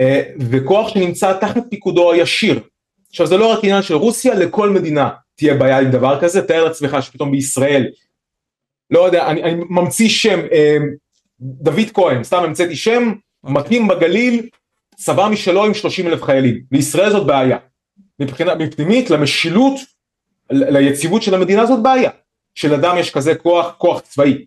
[0.00, 2.60] אה, וכוח שנמצא תחת פיקודו הישיר.
[3.10, 6.64] עכשיו זה לא רק עניין של רוסיה, לכל מדינה תהיה בעיה עם דבר כזה, תאר
[6.64, 7.86] לעצמך שפתאום בישראל,
[8.90, 10.76] לא יודע, אני, אני ממציא שם, אה,
[11.40, 13.12] דוד כהן, סתם המצאתי שם.
[13.44, 13.62] אוקיי.
[13.62, 14.48] מקים בגליל
[14.96, 17.58] צבא משלו עם 30 אלף חיילים, לישראל זאת בעיה,
[18.20, 19.80] מבחינה פנימית למשילות,
[20.50, 22.10] ליציבות של המדינה זאת בעיה,
[22.54, 24.44] שלאדם יש כזה כוח, כוח צבאי.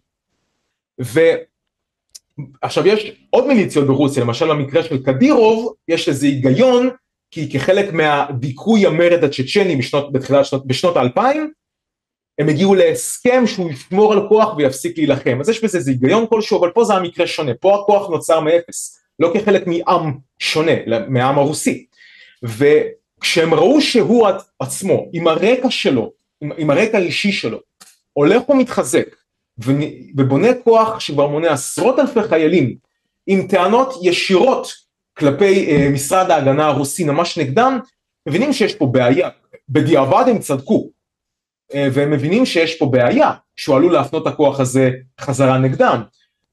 [1.00, 6.90] ועכשיו יש עוד מיליציות ברוסיה, למשל במקרה של קדירוב, יש לזה היגיון,
[7.32, 11.52] כי כחלק מהדיכוי המרד הצ'צ'ני בשנות, בתחילת שנות, בשנות האלפיים,
[12.40, 16.60] הם הגיעו להסכם שהוא ישמור על כוח ויפסיק להילחם, אז יש בזה איזה היגיון כלשהו,
[16.60, 20.72] אבל פה זה המקרה שונה, פה הכוח נוצר מאפס, לא כחלק מעם שונה,
[21.08, 21.86] מהעם הרוסי,
[22.44, 24.28] וכשהם ראו שהוא
[24.60, 27.60] עצמו, עם הרקע שלו, עם, עם הרקע האישי שלו,
[28.14, 29.16] הולך ומתחזק,
[30.16, 32.76] ובונה כוח שכבר מונה עשרות אלפי חיילים
[33.28, 34.74] עם טענות ישירות
[35.18, 37.80] כלפי uh, משרד ההגנה הרוסי ממש נגדם,
[38.30, 39.30] מבינים שיש פה בעיה,
[39.70, 40.90] בדיעבד הם צדקו,
[41.72, 46.02] uh, והם מבינים שיש פה בעיה שהוא עלול להפנות את הכוח הזה חזרה נגדם,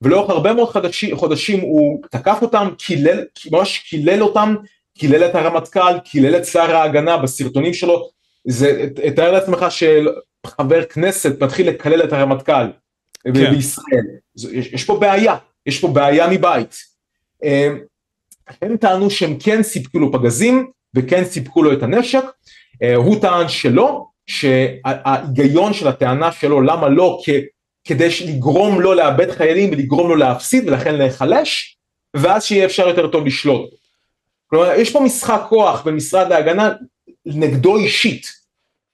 [0.03, 4.55] ולאורך הרבה מאוד חדשים, חודשים הוא תקף אותם, קילל, ממש קילל אותם,
[4.99, 8.09] קילל את הרמטכ"ל, קילל את שר ההגנה בסרטונים שלו,
[8.49, 8.87] זה,
[9.17, 12.67] תאר לעצמך שחבר כנסת מתחיל לקלל את הרמטכ"ל,
[13.25, 13.51] כן.
[13.51, 14.05] בישראל.
[14.53, 16.77] יש, יש פה בעיה, יש פה בעיה מבית.
[17.45, 17.69] אה,
[18.63, 22.25] הם טענו שהם כן סיפקו לו פגזים וכן סיפקו לו את הנשק,
[22.83, 27.29] אה, הוא טען שלא, שההיגיון של הטענה שלו למה לא כ,
[27.85, 31.77] כדי לגרום לו לאבד חיילים ולגרום לו להפסיד ולכן להיחלש,
[32.17, 33.71] ואז שיהיה אפשר יותר טוב לשלוט.
[34.47, 36.71] כלומר יש פה משחק כוח במשרד להגנה
[37.27, 38.27] נגדו אישית,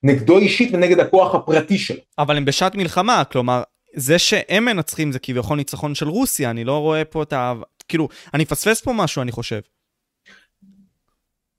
[0.03, 2.01] נגדו אישית ונגד הכוח הפרטי שלו.
[2.19, 3.62] אבל הם בשעת מלחמה, כלומר
[3.94, 7.55] זה שהם מנצחים זה כביכול ניצחון של רוסיה, אני לא רואה פה את ה...
[7.88, 9.61] כאילו, אני מפספס פה משהו, אני חושב.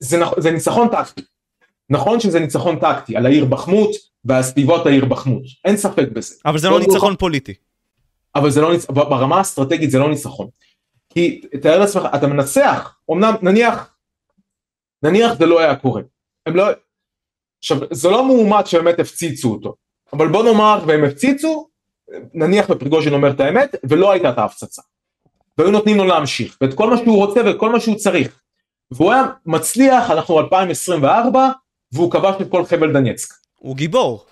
[0.00, 1.22] זה, זה ניצחון טקטי.
[1.90, 3.90] נכון שזה ניצחון טקטי על העיר בחמות
[4.24, 6.34] ועל סביבות העיר בחמות, אין ספק בזה.
[6.44, 7.54] אבל זה לא ניצחון פוליטי.
[8.34, 10.48] אבל זה לא ניצחון, ברמה האסטרטגית זה לא ניצחון.
[11.10, 13.94] כי תאר לעצמך, אתה מנצח, אמנם נניח,
[15.02, 16.02] נניח זה לא היה קורה.
[16.46, 16.64] הם לא,
[17.58, 19.74] עכשיו זה לא מאומת שבאמת הפציצו אותו,
[20.12, 21.68] אבל בוא נאמר והם הפציצו,
[22.34, 24.82] נניח ופריגוז'ין אומר את האמת, ולא הייתה את ההפצצה.
[25.58, 28.40] והיו נותנים לו להמשיך, ואת כל מה שהוא רוצה ואת כל מה שהוא צריך.
[28.90, 31.48] והוא היה מצליח, אנחנו 2024,
[31.92, 33.34] והוא כבש את כל חבל דניאצק.
[33.58, 34.26] הוא גיבור.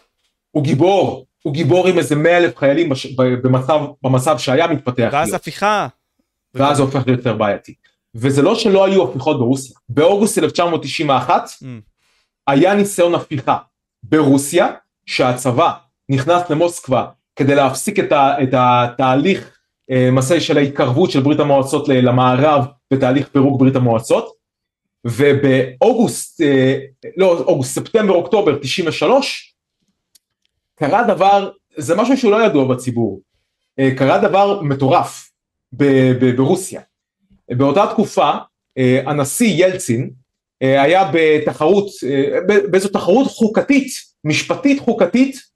[0.51, 3.07] הוא גיבור, הוא גיבור עם איזה 100 אלף חיילים בש...
[3.17, 5.09] במצב, במצב שהיה מתפתח.
[5.13, 5.41] ואז להיות.
[5.41, 5.89] הפיכה.
[6.55, 7.75] ואז זה הופך להיות יותר בעייתי.
[8.15, 9.77] וזה לא שלא היו הפיכות ברוסיה.
[9.89, 11.67] באוגוסט 1991 mm.
[12.47, 13.57] היה ניסיון הפיכה
[14.03, 14.69] ברוסיה,
[15.07, 15.73] שהצבא
[16.09, 17.07] נכנס למוסקבה
[17.41, 19.59] כדי להפסיק את, ה, את התהליך
[19.91, 24.33] אה, מסע של ההתקרבות של ברית המועצות למערב בתהליך פירוק ברית המועצות
[25.05, 26.79] ובאוגוסט, אה,
[27.17, 29.55] לא אוגוסט, ספטמבר אוקטובר 93
[30.75, 33.21] קרה דבר, זה משהו שהוא לא ידוע בציבור,
[33.79, 35.31] אה, קרה דבר מטורף
[36.37, 36.81] ברוסיה.
[37.51, 38.31] באותה תקופה
[39.07, 40.11] הנשיא ילצין
[40.61, 41.87] היה בתחרות,
[42.71, 43.87] באיזו תחרות חוקתית,
[44.25, 45.50] משפטית חוקתית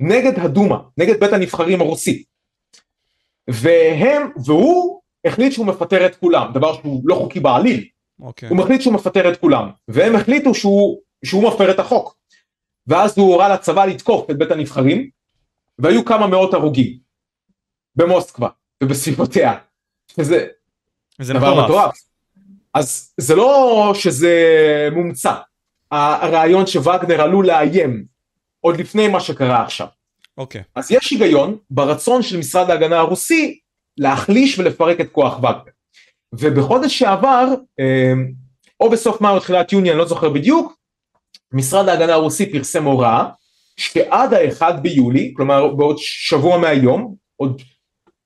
[0.00, 2.24] נגד הדומה, נגד בית הנבחרים הרוסי.
[3.50, 7.80] והם, והוא החליט שהוא מפטר את כולם, דבר שהוא לא חוקי בעליל.
[7.80, 8.24] Okay.
[8.24, 8.48] אוקיי.
[8.48, 12.16] הוא מחליט שהוא מפטר את כולם, והם החליטו שהוא, שהוא מפר את החוק.
[12.86, 15.10] ואז הוא הורה לצבא לתקוף את בית הנבחרים,
[15.78, 16.98] והיו כמה מאות הרוגים.
[17.96, 18.48] במוסקבה
[18.82, 19.54] ובסביבותיה.
[21.22, 21.98] שזה דבר מטורף.
[22.74, 24.34] אז זה לא שזה
[24.92, 25.34] מומצא.
[25.90, 28.04] הרעיון שווגנר עלול לאיים
[28.66, 29.86] עוד לפני מה שקרה עכשיו.
[30.38, 30.60] אוקיי.
[30.60, 30.64] Okay.
[30.74, 33.58] אז יש היגיון ברצון של משרד ההגנה הרוסי
[33.98, 35.60] להחליש ולפרק את כוח וגנר.
[36.32, 37.46] ובחודש שעבר,
[37.78, 38.32] אמ,
[38.80, 40.76] או בסוף מאי או תחילת יוני, אני לא זוכר בדיוק,
[41.52, 43.24] משרד ההגנה הרוסי פרסם הוראה
[43.76, 47.62] שעד האחד ביולי, כלומר בעוד שבוע מהיום, עוד,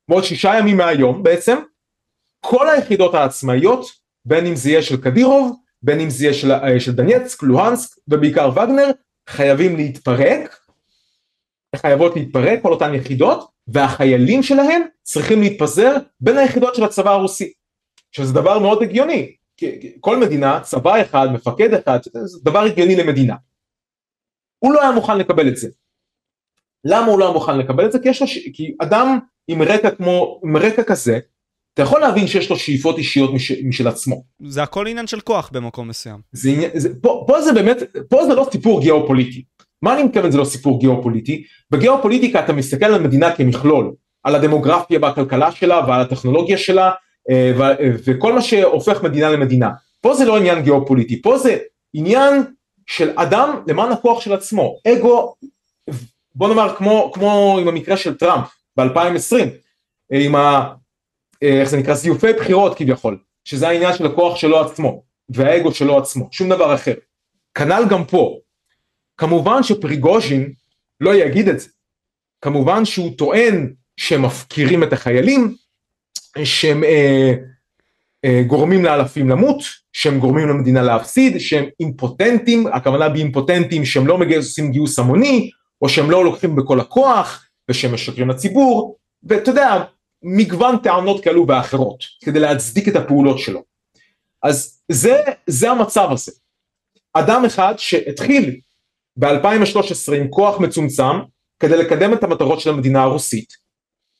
[0.09, 1.57] בעוד שישה ימים מהיום בעצם,
[2.45, 3.85] כל היחידות העצמאיות,
[4.25, 7.97] בין אם זה יהיה של קדירוב, בין אם זה יהיה של, אה, של דנייצק, לוהנסק
[8.07, 8.91] ובעיקר וגנר,
[9.29, 10.59] חייבים להתפרק,
[11.75, 17.53] חייבות להתפרק כל אותן יחידות, והחיילים שלהם צריכים להתפזר בין היחידות של הצבא הרוסי.
[18.11, 19.35] שזה דבר מאוד הגיוני,
[19.99, 23.35] כל מדינה, צבא אחד, מפקד אחד, זה דבר הגיוני למדינה.
[24.59, 25.67] הוא לא היה מוכן לקבל את זה.
[26.85, 27.99] למה הוא לא היה מוכן לקבל את זה?
[27.99, 31.19] כי, יש כי אדם עם רקע כמו, עם רקע כזה,
[31.73, 34.23] אתה יכול להבין שיש לו שאיפות אישיות מש, משל עצמו.
[34.41, 36.19] זה הכל עניין של כוח במקום מסוים.
[36.31, 37.77] זה, זה, פה, פה זה באמת,
[38.09, 39.43] פה זה לא סיפור גיאופוליטי.
[39.81, 41.43] מה אני מתכוון זה לא סיפור גיאופוליטי?
[41.71, 46.91] בגיאופוליטיקה אתה מסתכל על המדינה כמכלול, על הדמוגרפיה והכלכלה שלה ועל הטכנולוגיה שלה
[47.29, 47.51] אה,
[48.05, 49.69] וכל מה שהופך מדינה למדינה.
[50.01, 51.57] פה זה לא עניין גיאופוליטי, פה זה
[51.93, 52.43] עניין
[52.87, 55.35] של אדם למען הכוח של עצמו, אגו,
[56.35, 58.45] בוא נאמר כמו, כמו עם המקרה של טראמפ
[58.77, 59.45] ב-2020,
[60.11, 60.73] עם ה...
[61.43, 61.93] אה, איך זה נקרא?
[61.93, 66.93] זיופי בחירות כביכול, שזה העניין של הכוח שלו עצמו, והאגו שלו עצמו, שום דבר אחר.
[67.55, 68.37] כנ"ל גם פה.
[69.17, 70.53] כמובן שפריגוז'ין
[71.01, 71.69] לא יגיד את זה.
[72.41, 75.55] כמובן שהוא טוען שהם מפקירים את החיילים,
[76.43, 77.33] שהם אה,
[78.25, 84.71] אה, גורמים לאלפים למות, שהם גורמים למדינה להפסיד, שהם אימפוטנטים, הכוונה באימפוטנטים שהם לא מגייסים
[84.71, 85.49] גיוס המוני,
[85.81, 89.83] או שהם לא לוקחים בכל הכוח, ושהם משקרים לציבור, ואתה יודע,
[90.23, 93.63] מגוון טענות כאלו ואחרות, כדי להצדיק את הפעולות שלו.
[94.43, 96.31] אז זה, זה המצב הזה.
[97.13, 98.59] אדם אחד שהתחיל
[99.17, 101.19] ב-2013 עם כוח מצומצם,
[101.59, 103.53] כדי לקדם את המטרות של המדינה הרוסית,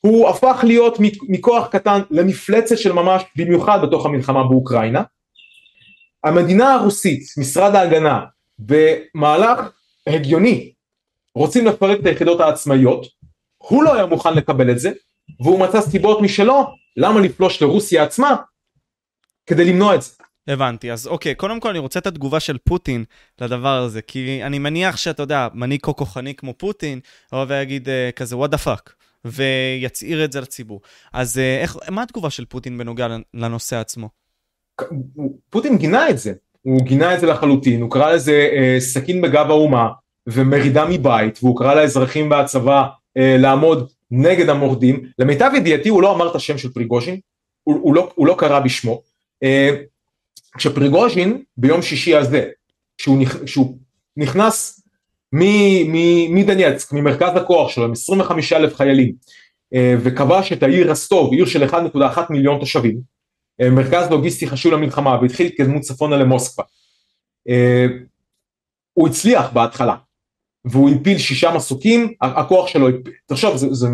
[0.00, 5.02] הוא הפך להיות מכוח קטן למפלצת של ממש במיוחד בתוך המלחמה באוקראינה.
[6.24, 8.24] המדינה הרוסית, משרד ההגנה,
[8.58, 9.60] במהלך
[10.06, 10.72] הגיוני
[11.34, 13.06] רוצים לפרק את היחידות העצמאיות,
[13.58, 14.92] הוא לא היה מוכן לקבל את זה,
[15.40, 18.36] והוא מצא סיבות משלו למה לפלוש לרוסיה עצמה
[19.46, 20.10] כדי למנוע את זה.
[20.48, 23.04] הבנתי, אז אוקיי, קודם כל אני רוצה את התגובה של פוטין
[23.40, 27.00] לדבר הזה, כי אני מניח שאתה יודע, מנהיג כה כוחני כמו פוטין,
[27.32, 28.90] הוא ויגיד uh, כזה, what the fuck,
[29.24, 30.80] ויצהיר את זה לציבור.
[31.12, 34.08] אז uh, איך, מה התגובה של פוטין בנוגע לנושא עצמו?
[35.50, 36.32] פוטין גינה את זה,
[36.62, 39.88] הוא גינה את זה לחלוטין, הוא קרא לזה uh, סכין בגב האומה
[40.26, 42.82] ומרידה מבית, והוא קרא לאזרחים והצבא
[43.18, 47.20] uh, לעמוד נגד המורדים, למיטב ידיעתי הוא לא אמר את השם של פריגוז'ין,
[47.62, 49.02] הוא, הוא, לא, הוא לא קרא בשמו,
[49.44, 49.48] uh,
[50.58, 52.48] כשפריגוז'ין ביום שישי הזה,
[52.98, 53.78] כשהוא, נכ, כשהוא
[54.16, 54.82] נכנס
[56.28, 59.12] מדנייצק, ממרכז הכוח שלו, עם 25 אלף חיילים,
[59.74, 63.00] אה, וכבש את העיר רסטוב, עיר של 1.1 מיליון תושבים,
[63.60, 66.64] אה, מרכז לוגיסטי חשוב למלחמה, והתחיל התקדמות צפונה למוסקבה.
[67.48, 67.86] אה,
[68.92, 69.96] הוא הצליח בהתחלה,
[70.64, 72.88] והוא הפיל שישה מסוקים, הכוח שלו,
[73.26, 73.88] תחשוב, זה, זה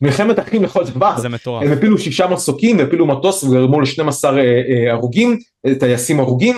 [0.00, 4.24] מלחמת אחים לכל דבר, זה מטורף, הם הפילו שישה מסוקים, הפילו מטוס וגרמו ל-12
[4.90, 5.38] הרוגים,
[5.78, 6.56] טייסים הרוגים,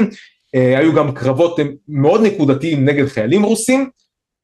[0.53, 3.91] היו גם קרבות מאוד נקודתיים נגד חיילים רוסים,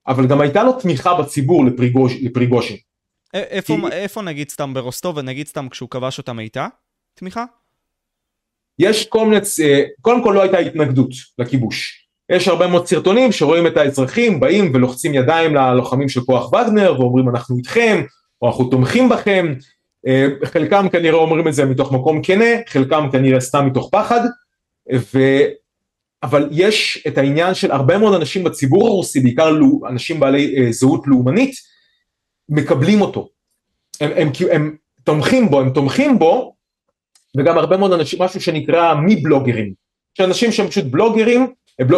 [0.09, 2.77] אבל גם הייתה לו תמיכה בציבור לפריגוש, לפריגושין.
[3.35, 3.97] איפה, כי...
[3.97, 6.68] איפה נגיד סתם ברוסטוב, ונגיד סתם כשהוא כבש אותם הייתה
[7.14, 7.44] תמיכה?
[8.79, 11.97] יש כל מיני, אה, קודם כל לא הייתה התנגדות לכיבוש.
[12.30, 17.28] יש הרבה מאוד סרטונים שרואים את האזרחים באים ולוחצים ידיים ללוחמים של כוח וגנר ואומרים
[17.28, 18.02] אנחנו איתכם
[18.42, 19.54] או אנחנו תומכים בכם.
[20.06, 24.20] אה, חלקם כנראה אומרים את זה מתוך מקום כנה, חלקם כנראה סתם מתוך פחד.
[25.14, 25.18] ו...
[26.22, 29.56] אבל יש את העניין של הרבה מאוד אנשים בציבור הרוסי, בעיקר
[29.88, 31.54] אנשים בעלי אה, זהות לאומנית,
[32.48, 33.28] מקבלים אותו.
[34.00, 36.54] הם, הם, הם, הם תומכים בו, הם תומכים בו,
[37.36, 39.72] וגם הרבה מאוד אנשים, משהו שנקרא מי בלוגרים.
[40.14, 41.46] שאנשים שהם פשוט בלוגרים,
[41.78, 41.88] הם,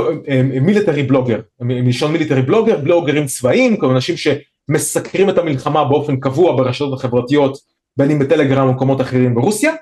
[0.55, 6.57] הם מיליטרי בלוגר, מלשון מיליטרי בלוגר, בלוגרים צבאיים, כל אנשים שמסקרים את המלחמה באופן קבוע
[6.57, 7.59] ברשתות החברתיות,
[7.97, 9.73] בין אם בטלגרם או במקומות אחרים ברוסיה,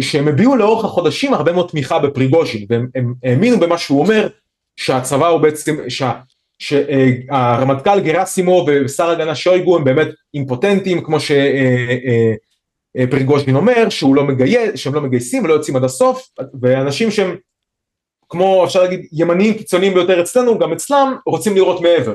[0.00, 4.28] שהם הביעו לאורך החודשים הרבה מאוד תמיכה בפריגוז'ין והם האמינו במה שהוא אומר
[4.76, 6.12] שהצבא הוא בעצם שה,
[6.58, 11.18] שהרמטכ"ל גרסימו ושר הגנה שויגו הם באמת אימפוטנטים כמו
[12.96, 16.28] שפריגוז'ין אומר שהוא לא מגייס, שהם לא מגייסים ולא יוצאים עד הסוף
[16.60, 17.36] ואנשים שהם
[18.28, 22.14] כמו אפשר להגיד ימניים קיצוניים ביותר אצלנו גם אצלם רוצים לראות מעבר.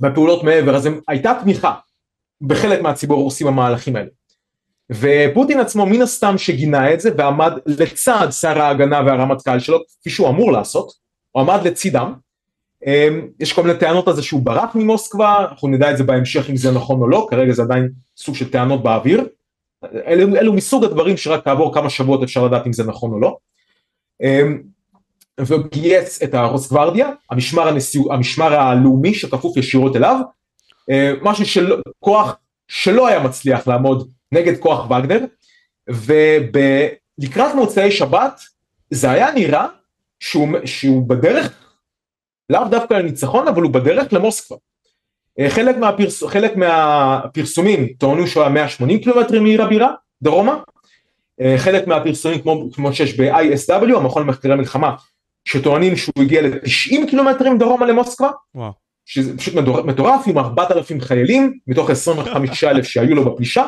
[0.00, 1.74] בפעולות מעבר אז הם, הייתה תמיכה
[2.40, 4.08] בחלק מהציבור הרוסי במהלכים האלה.
[4.90, 10.28] ופוטין עצמו מן הסתם שגינה את זה ועמד לצד שר ההגנה והרמטכ"ל שלו כפי שהוא
[10.28, 10.92] אמור לעשות,
[11.30, 12.12] הוא עמד לצידם,
[12.86, 16.50] אמ, יש כל מיני טענות על זה שהוא ברח ממוסקבה, אנחנו נדע את זה בהמשך
[16.50, 19.26] אם זה נכון או לא, כרגע זה עדיין סוג של טענות באוויר,
[20.06, 23.36] אלו, אלו מסוג הדברים שרק כעבור כמה שבועות אפשר לדעת אם זה נכון או לא.
[25.40, 30.20] וגייס את הרוסגוורדיה, המשמר, הנשיאו, המשמר הלאומי שכפוף ישירות אליו,
[30.90, 32.36] אמ, משהו של כוח
[32.68, 35.20] שלא היה מצליח לעמוד נגד כוח וגנר,
[35.88, 38.40] ולקראת מוצאי שבת
[38.90, 39.66] זה היה נראה
[40.20, 41.52] שהוא, שהוא בדרך,
[42.50, 44.56] לאו דווקא לניצחון, אבל הוא בדרך למוסקבה.
[45.38, 49.92] אה, חלק, מהפרס, חלק מהפרסומים טוענו שהוא היה 180 קילומטרים מעיר הבירה,
[50.22, 50.58] דרומה,
[51.40, 54.94] אה, חלק מהפרסומים כמו, כמו שיש ב-ISW, המכון למחקרי מלחמה,
[55.44, 58.72] שטוענים שהוא הגיע ל-90 קילומטרים דרומה למוסקבה, וואו.
[59.06, 63.64] שזה פשוט מטורף, עם 4,000 חיילים, מתוך 25,000 שהיו לו בפלישה,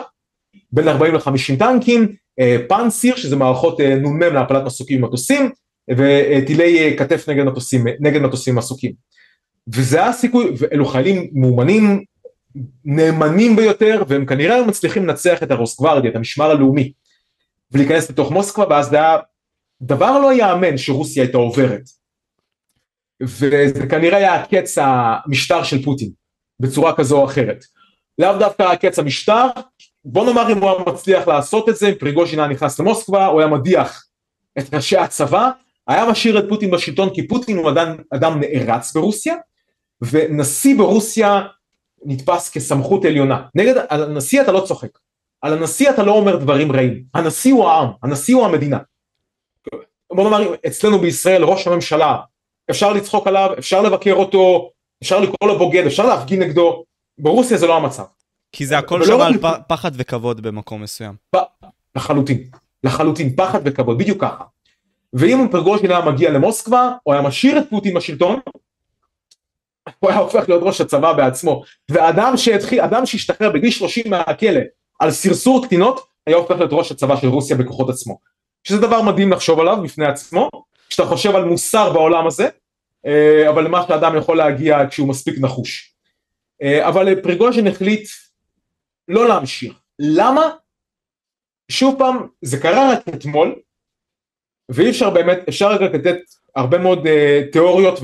[0.72, 2.08] בין 40 ל-50 טנקים,
[2.40, 5.50] אה, פאנסיר, שזה מערכות אה, נ"מ להפלת מסוקים ומטוסים,
[5.90, 8.92] וטילי כתף נגד מטוסים, נגד מטוסים מסוקים.
[9.68, 12.04] וזה היה סיכוי, ואלו חיילים מאומנים,
[12.84, 16.92] נאמנים ביותר, והם כנראה מצליחים לנצח את הרוסקוורדיה, את המשמר הלאומי,
[17.72, 19.16] ולהיכנס לתוך מוסקבה, ואז זה היה
[19.86, 21.82] דבר לא יאמן שרוסיה הייתה עוברת.
[23.22, 26.10] וזה כנראה היה קץ המשטר של פוטין,
[26.60, 27.64] בצורה כזו או אחרת.
[28.18, 29.46] לאו דווקא קץ המשטר,
[30.04, 33.40] בוא נאמר אם הוא היה מצליח לעשות את זה, אם פריגוז'ין היה נכנס למוסקבה, הוא
[33.40, 34.04] היה מדיח
[34.58, 35.50] את ראשי הצבא,
[35.88, 39.34] היה משאיר את פוטין בשלטון כי פוטין הוא אדם, אדם נערץ ברוסיה,
[40.02, 41.42] ונשיא ברוסיה
[42.04, 43.42] נתפס כסמכות עליונה.
[43.54, 44.98] נגד הנשיא אתה לא צוחק,
[45.42, 48.78] על הנשיא אתה לא אומר דברים רעים, הנשיא הוא העם, הנשיא הוא המדינה.
[50.14, 52.16] בוא נאמר אצלנו בישראל ראש הממשלה
[52.70, 54.70] אפשר לצחוק עליו, אפשר לבקר אותו,
[55.02, 56.84] אפשר לקרוא לו בוגד, אפשר להפגין נגדו,
[57.18, 58.04] ברוסיה זה לא המצב.
[58.52, 59.46] כי זה הכל שם על פ...
[59.68, 61.14] פחד וכבוד במקום מסוים.
[61.30, 61.36] פ...
[61.96, 62.42] לחלוטין,
[62.84, 64.44] לחלוטין, פחד וכבוד, בדיוק ככה.
[65.12, 68.40] ואם פרגושין היה מגיע למוסקבה, או היה משאיר את פוטין בשלטון,
[69.98, 71.62] הוא היה הופך להיות ראש הצבא בעצמו.
[71.90, 74.60] ואדם שהתחיל, אדם שהשתחרר בגיל 30 מהכלא
[75.00, 78.18] על סרסור קטינות, היה הופך להיות ראש הצבא של רוסיה בכוחות עצמו.
[78.64, 80.50] שזה דבר מדהים לחשוב עליו בפני עצמו,
[80.88, 82.48] כשאתה חושב על מוסר בעולם הזה,
[83.06, 85.94] אה, אבל למה שאדם יכול להגיע כשהוא מספיק נחוש.
[86.62, 88.08] אה, אבל פריגוז'ין החליט
[89.08, 89.74] לא להמשיך.
[89.98, 90.50] למה?
[91.70, 93.54] שוב פעם, זה קרה רק אתמול,
[94.68, 96.16] ואי אפשר באמת, אפשר רק לתת
[96.56, 97.06] הרבה מאוד
[97.52, 97.98] תיאוריות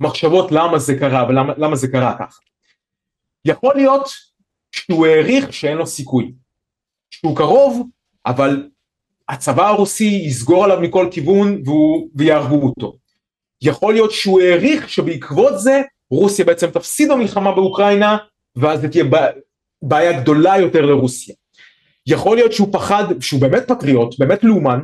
[0.00, 2.40] ומחשבות למה זה קרה ולמה זה קרה כך.
[3.44, 4.08] יכול להיות
[4.72, 6.32] שהוא העריך שאין לו סיכוי,
[7.10, 7.88] שהוא קרוב,
[8.26, 8.68] אבל
[9.30, 12.96] הצבא הרוסי יסגור עליו מכל כיוון והוא, ויהרגו אותו.
[13.62, 18.16] יכול להיות שהוא העריך שבעקבות זה רוסיה בעצם תפסיד במלחמה באוקראינה
[18.56, 19.04] ואז זה תהיה
[19.82, 21.34] בעיה גדולה יותר לרוסיה.
[22.06, 24.80] יכול להיות שהוא פחד, שהוא באמת פטריוט, באמת לאומן,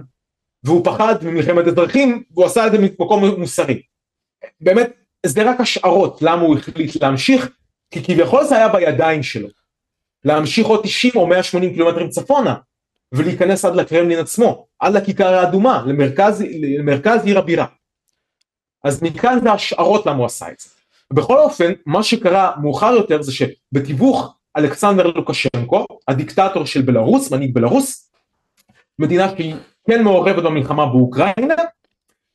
[0.65, 3.83] והוא פחד ממלחמת אזרחים והוא עשה את זה ממקום מוסרי.
[4.61, 4.91] באמת
[5.27, 7.49] זה רק השערות למה הוא החליט להמשיך
[7.91, 9.49] כי כביכול זה היה בידיים שלו.
[10.25, 12.55] להמשיך עוד 90 או 180 קילומטרים צפונה
[13.13, 16.45] ולהיכנס עד לקרמלין עצמו, עד לכיכר האדומה, למרכז,
[16.79, 17.67] למרכז עיר הבירה.
[18.85, 20.69] אז מכאן זה השערות למה הוא עשה את זה.
[21.13, 28.11] בכל אופן, מה שקרה מאוחר יותר זה שבתיווך אלכסנדר לוקשנקו, הדיקטטור של בלרוס, מנהיג בלרוס,
[28.99, 29.55] מדינה שהיא
[29.91, 31.55] כן מעורבת במלחמה באוקראינה,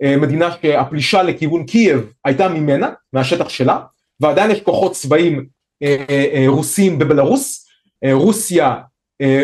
[0.03, 3.79] אה, מדינה שהפלישה לכיוון קייב הייתה ממנה, מהשטח שלה,
[4.19, 5.45] ועדיין יש כוחות צבאיים
[5.83, 7.67] אה, אה, רוסים בבלרוס,
[8.11, 8.75] רוסיה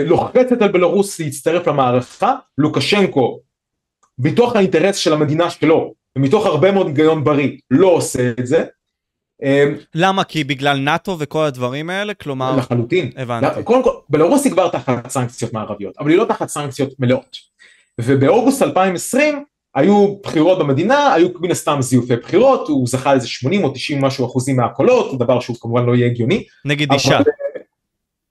[0.06, 3.40] לוחצת על בלרוס להצטרף למערכה, לוקשנקו
[4.20, 8.63] מתוך האינטרס של המדינה שלו ומתוך הרבה מאוד היגיון בריא לא עושה את זה.
[9.96, 10.24] למה?
[10.24, 12.13] כי בגלל נאט"ו וכל הדברים האלה?
[12.13, 12.56] כלומר...
[12.56, 13.12] לחלוטין.
[13.18, 13.63] הבנתי.
[13.63, 17.38] קודם כל, בלרוס היא כבר תחת סנקציות מערביות, אבל היא לא תחת סנקציות מלאות.
[18.02, 19.44] ובאוגוסט 2020
[19.76, 24.26] היו בחירות במדינה, היו מן הסתם זיופי בחירות, הוא זכה איזה 80 או 90 משהו
[24.26, 26.44] אחוזים מהקולות, דבר שהוא כמובן לא יהיה הגיוני.
[26.66, 27.20] נגד אישה.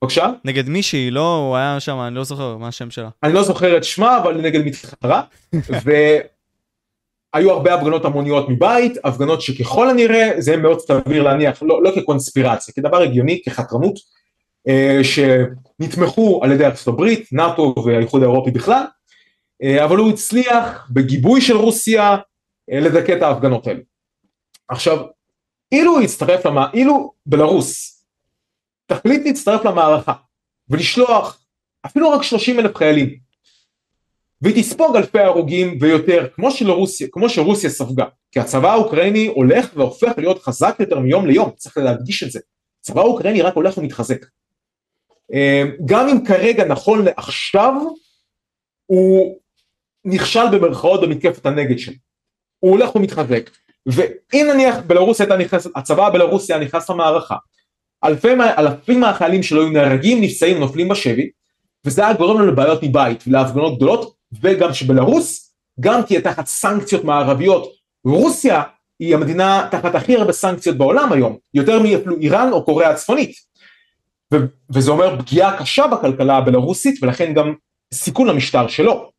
[0.07, 0.31] בבקשה?
[0.45, 3.09] נגד מישהי, לא, הוא היה שם, אני לא זוכר מה השם שלה.
[3.23, 5.23] אני לא זוכר את שמה, אבל נגד מתחרה.
[7.35, 12.75] והיו הרבה הפגנות המוניות מבית, הפגנות שככל הנראה, זה מאוד סביר להניח, לא, לא כקונספירציה,
[12.75, 13.95] כדבר הגיוני, כחתרנות,
[14.69, 18.85] אה, שנתמכו על ידי ארצות הברית, נאט"ו והאיחוד האירופי בכלל,
[19.63, 22.17] אה, אבל הוא הצליח בגיבוי של רוסיה
[22.73, 23.81] אה, לדכא את ההפגנות האלה.
[24.69, 24.99] עכשיו,
[25.73, 26.67] אילו הוא יצטרף, למע...
[26.75, 27.96] אילו בלרוס
[28.87, 30.13] תחליט להצטרף למערכה
[30.69, 31.41] ולשלוח
[31.87, 33.27] אפילו רק 30 אלף חיילים.
[34.43, 38.05] והיא תספוג אלפי הרוגים ויותר כמו, שלרוסיה, כמו שרוסיה ספגה.
[38.33, 41.51] כי הצבא האוקראיני הולך והופך להיות חזק יותר מיום ליום.
[41.57, 42.41] צריך להדגיש את זה.
[42.81, 44.27] הצבא האוקראיני רק הולך ומתחזק.
[45.35, 47.73] אה, גם אם כרגע נכון לעכשיו
[48.87, 49.39] הוא
[50.05, 51.95] נכשל במרכאות במתקפת הנגד שלו.
[52.59, 53.51] הוא הולך ומתחזק.
[53.87, 57.37] ואם נניח בלרוסיה הייתה נכנסת, הצבא הבלרוסי היה נכנס למערכה,
[58.05, 58.29] אלפי,
[58.59, 61.31] אלפים מהחיילים שלו היו נהרגים, נפצעים, נופלים בשבי,
[61.85, 67.73] וזה היה גורם לנו לבעיות מבית ולהפגנות גדולות, וגם שבלרוס גם תהיה תחת סנקציות מערביות.
[68.05, 68.63] רוסיה
[68.99, 73.33] היא המדינה תחת הכי הרבה סנקציות בעולם היום, יותר מאפילו איראן או קוריאה הצפונית.
[74.35, 77.55] ו- וזה אומר פגיעה קשה בכלכלה הבלרוסית ולכן גם
[77.95, 79.11] סיכון למשטר שלו.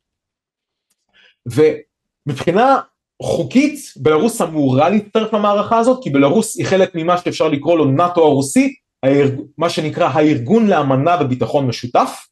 [1.46, 2.80] ומבחינה
[3.22, 8.24] חוקית בלרוס אמורה להצטרף למערכה הזאת כי בלרוס היא חלק ממה שאפשר לקרוא לו נאט"ו
[8.24, 8.74] הרוסי.
[9.58, 12.26] מה שנקרא הארגון לאמנה וביטחון משותף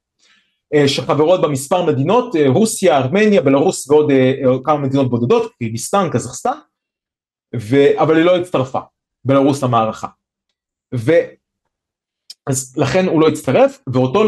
[0.87, 4.11] שחברות במספר מדינות, רוסיה, ארמניה, בלרוס ועוד
[4.65, 6.59] כמה מדינות בודדות, קירגיסטן, קזחסטן,
[7.57, 7.77] ו...
[8.03, 8.81] אבל היא לא הצטרפה,
[9.25, 10.07] בלרוס למערכה.
[10.95, 11.13] ו...
[12.47, 14.21] אז לכן הוא לא הצטרף, ואותו,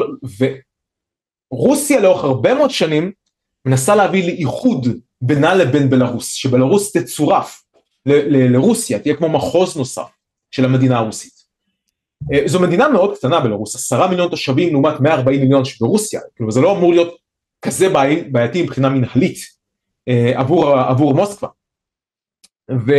[1.53, 3.13] ורוסיה לאורך הרבה מאוד שנים
[3.67, 4.87] מנסה להביא לאיחוד
[5.21, 7.63] בינה לבין בלרוס, שבלרוס תצורף
[8.07, 10.09] לרוסיה, תהיה כמו מחוז נוסף
[10.51, 11.39] של המדינה הרוסית.
[12.33, 16.61] אה, זו מדינה מאוד קטנה בלרוס, עשרה מיליון תושבים לעומת 140 מיליון שברוסיה, כאילו זה
[16.61, 17.17] לא אמור להיות
[17.63, 19.39] כזה בעי, בעייתי מבחינה מנהלית
[20.09, 21.49] אה, עבור, עבור מוסקבה.
[22.71, 22.93] ו,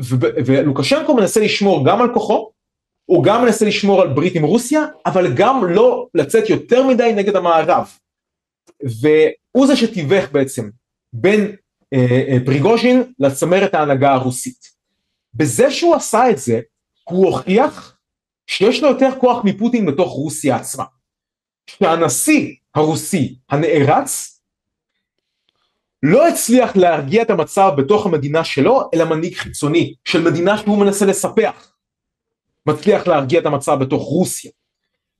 [0.00, 0.16] ו,
[0.46, 2.50] ולוקשנקו מנסה לשמור גם על כוחו,
[3.04, 7.36] הוא גם מנסה לשמור על ברית עם רוסיה, אבל גם לא לצאת יותר מדי נגד
[7.36, 7.88] המערב.
[8.82, 10.70] והוא זה שתיווך בעצם
[11.12, 11.56] בין
[11.92, 14.76] אה, אה, פריגוז'ין לצמרת ההנהגה הרוסית.
[15.34, 16.60] בזה שהוא עשה את זה,
[17.04, 17.96] הוא הוכיח
[18.46, 20.84] שיש לו יותר כוח מפוטין בתוך רוסיה עצמה.
[21.66, 24.40] שהנשיא הרוסי הנערץ
[26.02, 31.06] לא הצליח להרגיע את המצב בתוך המדינה שלו, אלא מנהיג חיצוני של מדינה שהוא מנסה
[31.06, 31.72] לספח.
[32.66, 34.50] מצליח להרגיע את המצב בתוך רוסיה.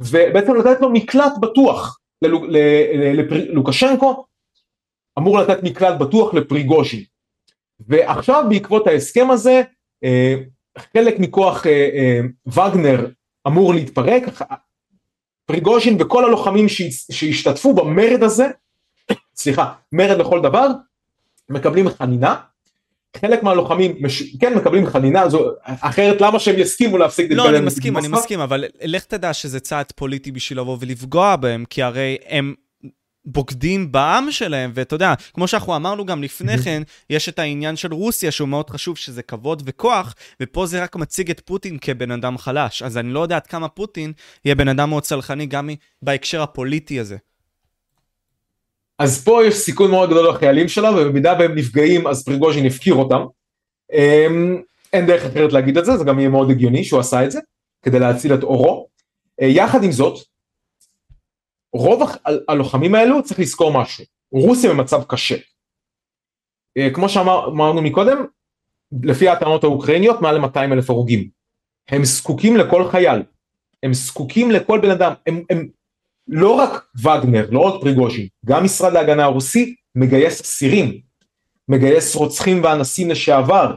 [0.00, 4.26] ובעצם לתת לו מקלט בטוח ללוקשנקו,
[5.18, 7.02] אמור לתת מקלט בטוח לפריגוז'ין.
[7.80, 9.62] ועכשיו בעקבות ההסכם הזה,
[10.04, 10.34] אה,
[10.78, 13.06] חלק מכוח אה, אה, וגנר
[13.46, 14.22] אמור להתפרק,
[15.46, 16.68] פריגוז'ין וכל הלוחמים
[17.12, 18.46] שהשתתפו במרד הזה,
[19.36, 20.68] סליחה, מרד לכל דבר,
[21.48, 22.36] מקבלים חנינה,
[23.20, 24.36] חלק מהלוחמים מש...
[24.36, 25.50] כן מקבלים חנינה, זו...
[25.64, 29.92] אחרת למה שהם יסכימו להפסיק לא, אני מסכים, אני מסכים, אבל לך תדע שזה צעד
[29.94, 32.54] פוליטי בשביל לבוא ולפגוע בהם, כי הרי הם
[33.26, 37.94] בוגדים בעם שלהם, ואתה יודע, כמו שאנחנו אמרנו גם לפני כן, יש את העניין של
[37.94, 42.38] רוסיה שהוא מאוד חשוב, שזה כבוד וכוח, ופה זה רק מציג את פוטין כבן אדם
[42.38, 42.82] חלש.
[42.82, 44.12] אז אני לא יודע עד כמה פוטין
[44.44, 45.70] יהיה בן אדם מאוד צלחני גם
[46.02, 47.16] בהקשר הפוליטי הזה.
[48.98, 53.24] אז פה יש סיכון מאוד גדול לחיילים שלה, ובמידה והם נפגעים אז פריגוז'ין הפקיר אותם.
[53.92, 57.30] אמ, אין דרך אחרת להגיד את זה, זה גם יהיה מאוד הגיוני שהוא עשה את
[57.30, 57.40] זה,
[57.82, 58.88] כדי להציל את אורו.
[59.42, 60.18] אה, יחד עם זאת,
[61.72, 62.02] רוב
[62.48, 65.36] הלוחמים האלו צריך לזכור משהו, רוסיה במצב קשה.
[66.78, 68.26] אה, כמו שאמרנו מקודם,
[69.02, 71.28] לפי הטענות האוקראיניות מעל ל-200 אלף הרוגים.
[71.88, 73.22] הם זקוקים לכל חייל,
[73.82, 75.68] הם זקוקים לכל בן אדם, הם, הם
[76.28, 81.00] לא רק וגנר, לא רק פריגוז'ין, גם משרד להגנה הרוסי מגייס אסירים,
[81.68, 83.74] מגייס רוצחים ואנסים לשעבר.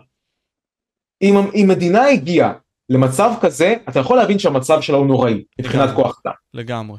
[1.21, 2.53] אם, אם מדינה הגיעה
[2.89, 6.33] למצב כזה, אתה יכול להבין שהמצב שלה הוא נוראי, מבחינת כוח אדם.
[6.53, 6.97] לגמרי.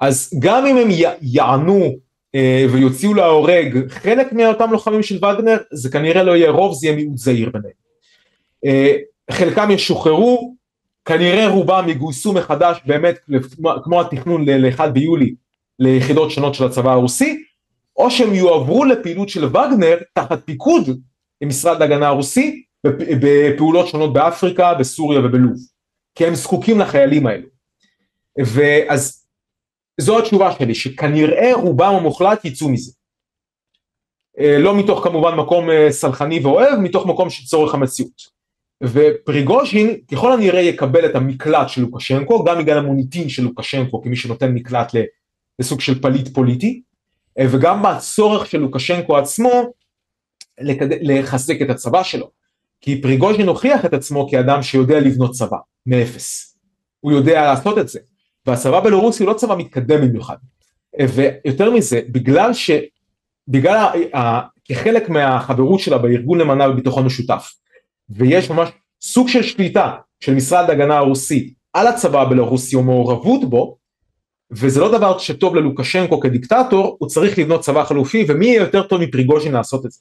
[0.00, 0.88] אז גם אם הם
[1.22, 1.92] יענו
[2.34, 6.96] אה, ויוציאו להורג חלק מאותם לוחמים של וגנר, זה כנראה לא יהיה רוב, זה יהיה
[6.96, 7.74] מיעוט זהיר ביניהם.
[8.64, 8.96] אה,
[9.30, 10.54] חלקם ישוחררו,
[11.04, 13.18] כנראה רובם יגויסו מחדש באמת
[13.84, 15.34] כמו התכנון ל-1 ביולי
[15.78, 17.44] ליחידות שונות של הצבא הרוסי,
[17.96, 21.00] או שהם יועברו לפעילות של וגנר תחת פיקוד
[21.44, 22.64] משרד להגנה הרוסי
[23.22, 25.56] בפעולות שונות באפריקה, בסוריה ובלוב,
[26.14, 27.48] כי הם זקוקים לחיילים האלו.
[28.38, 29.26] ואז
[30.00, 32.92] זו התשובה שלי, שכנראה רובם המוחלט יצאו מזה.
[34.38, 38.41] אה, לא מתוך כמובן מקום אה, סלחני ואוהב, מתוך מקום של צורך המציאות.
[38.82, 44.54] ופריגוז'ין ככל הנראה יקבל את המקלט של לוקשנקו, גם בגלל המוניטין של לוקשנקו כמי שנותן
[44.54, 44.92] מקלט
[45.58, 46.82] לסוג של פליט פוליטי,
[47.38, 49.72] אה, וגם מהצורך של לוקשנקו עצמו
[50.60, 50.86] לקד...
[51.00, 52.30] לחזק את הצבא שלו.
[52.80, 55.56] כי פריגוז'ין הוכיח את עצמו כאדם שיודע לבנות צבא,
[55.86, 56.58] מאפס.
[57.00, 57.98] הוא יודע לעשות את זה.
[58.46, 60.36] והצבא בלרוסי הוא לא צבא מתקדם במיוחד.
[61.00, 62.70] אה, ויותר מזה, בגלל ש...
[63.48, 64.40] בגלל, ה...
[64.64, 67.52] כחלק מהחברות שלה בארגון למנה בביטחון משותף,
[68.16, 68.68] ויש ממש
[69.02, 73.78] סוג של שליטה של משרד ההגנה הרוסי על הצבא הבלרוסי או מעורבות בו,
[74.50, 79.02] וזה לא דבר שטוב ללוקשנקו כדיקטטור, הוא צריך לבנות צבא חלופי, ומי יהיה יותר טוב
[79.02, 80.00] מפריגוז'ין לעשות את זה.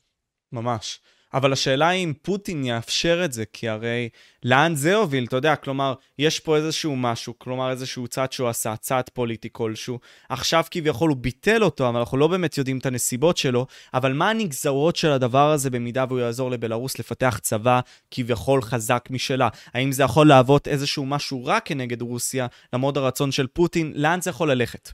[0.51, 0.99] ממש.
[1.33, 4.09] אבל השאלה היא אם פוטין יאפשר את זה, כי הרי
[4.43, 8.75] לאן זה הוביל, אתה יודע, כלומר, יש פה איזשהו משהו, כלומר איזשהו צעד שהוא עשה,
[8.75, 9.99] צעד פוליטי כלשהו.
[10.29, 14.29] עכשיו כביכול הוא ביטל אותו, אבל אנחנו לא באמת יודעים את הנסיבות שלו, אבל מה
[14.29, 17.79] הנגזרות של הדבר הזה במידה והוא יעזור לבלארוס לפתח צבא
[18.11, 19.49] כביכול חזק משלה?
[19.73, 23.93] האם זה יכול להוות איזשהו משהו רע כנגד רוסיה, למרות הרצון של פוטין?
[23.95, 24.91] לאן זה יכול ללכת?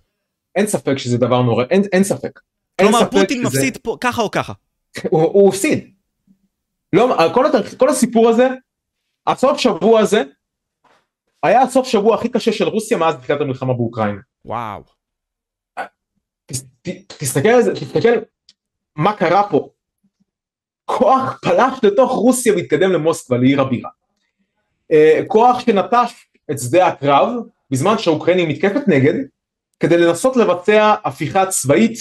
[0.56, 2.40] אין ספק שזה דבר נורא, אין, אין ספק.
[2.82, 3.48] כלומר, אין ספק פוטין שזה...
[3.48, 4.54] מפסיד פה ככה או ככה.
[5.10, 5.97] הוא, הוא הפסיד.
[6.94, 7.46] לא, כל,
[7.78, 8.48] כל הסיפור הזה,
[9.28, 10.24] הסוף שבוע הזה,
[11.44, 14.22] היה הסוף שבוע הכי קשה של רוסיה מאז תחילת המלחמה באוקראינה.
[14.46, 14.84] וואו.
[16.82, 18.10] ת, תסתכל על זה, תסתכל
[18.96, 19.70] מה קרה פה.
[20.86, 23.90] כוח פלש לתוך רוסיה והתקדם למוסקבה, לעיר הבירה.
[24.94, 27.30] Uh, כוח שנטש את שדה הקרב
[27.72, 29.14] בזמן שהאוקראינים מתקפת נגד,
[29.80, 31.98] כדי לנסות לבצע הפיכה צבאית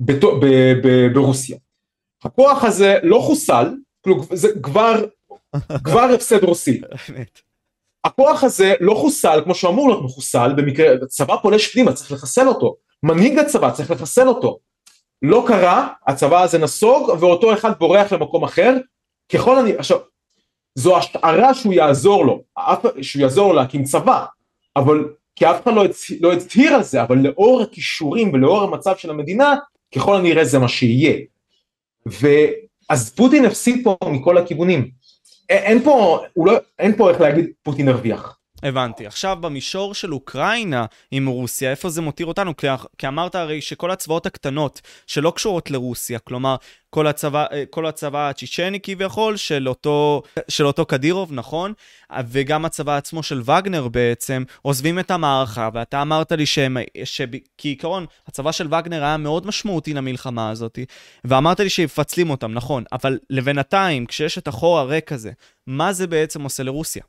[0.00, 0.24] בת...
[0.24, 0.46] ב...
[0.82, 1.14] ב...
[1.14, 1.58] ברוסיה.
[2.24, 3.74] הכוח הזה לא חוסל,
[4.32, 5.04] זה כבר,
[5.84, 6.80] כבר הפסד רוסי.
[8.04, 12.76] הכוח הזה לא חוסל כמו שאמור להיות מחוסל במקרה, צבא פולש פנימה צריך לחסל אותו,
[13.02, 14.58] מנהיג הצבא צריך לחסל אותו.
[15.22, 18.76] לא קרה, הצבא הזה נסוג ואותו אחד בורח למקום אחר,
[19.32, 19.98] ככל אני, עכשיו,
[20.74, 22.42] זו השערה שהוא יעזור לו,
[23.02, 24.24] שהוא יעזור לו להקים צבא,
[24.76, 25.84] אבל כי אף אחד לא,
[26.20, 29.54] לא הצהיר על זה, אבל לאור הכישורים ולאור המצב של המדינה,
[29.94, 31.20] ככל הנראה זה מה שיהיה.
[32.90, 34.90] ואז פוטין הפסיד פה מכל הכיוונים.
[35.48, 38.38] אין פה, לא, אין פה איך להגיד פוטין הרוויח.
[38.64, 39.06] הבנתי.
[39.06, 42.56] עכשיו במישור של אוקראינה עם רוסיה, איפה זה מותיר אותנו?
[42.56, 42.66] כי,
[42.98, 46.56] כי אמרת הרי שכל הצבאות הקטנות שלא קשורות לרוסיה, כלומר
[46.90, 51.72] כל הצבא, אה, כל הצבא הצ'יצ'ני כביכול של אותו, של אותו קדירוב, נכון?
[52.28, 58.52] וגם הצבא עצמו של וגנר בעצם, עוזבים את המערכה, ואתה אמרת לי שהם, שכעיקרון הצבא
[58.52, 60.78] של וגנר היה מאוד משמעותי למלחמה הזאת,
[61.24, 65.30] ואמרת לי שמפצלים אותם, נכון, אבל לבינתיים, כשיש את החור הריק הזה,
[65.66, 67.02] מה זה בעצם עושה לרוסיה?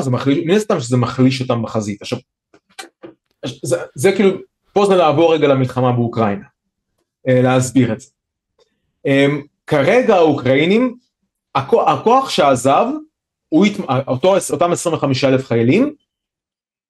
[0.00, 2.02] זה מחליש, מן הסתם שזה מחליש אותם בחזית.
[2.02, 2.18] עכשיו,
[3.64, 4.30] זה, זה כאילו,
[4.72, 6.44] פה זה לעבור רגע למלחמה באוקראינה,
[7.28, 8.10] אה, להסביר את זה.
[9.06, 10.96] אמ, כרגע האוקראינים,
[11.54, 12.86] הכוח, הכוח שעזב,
[13.48, 13.66] הוא,
[14.08, 15.94] אותו, אותם 25 אלף חיילים,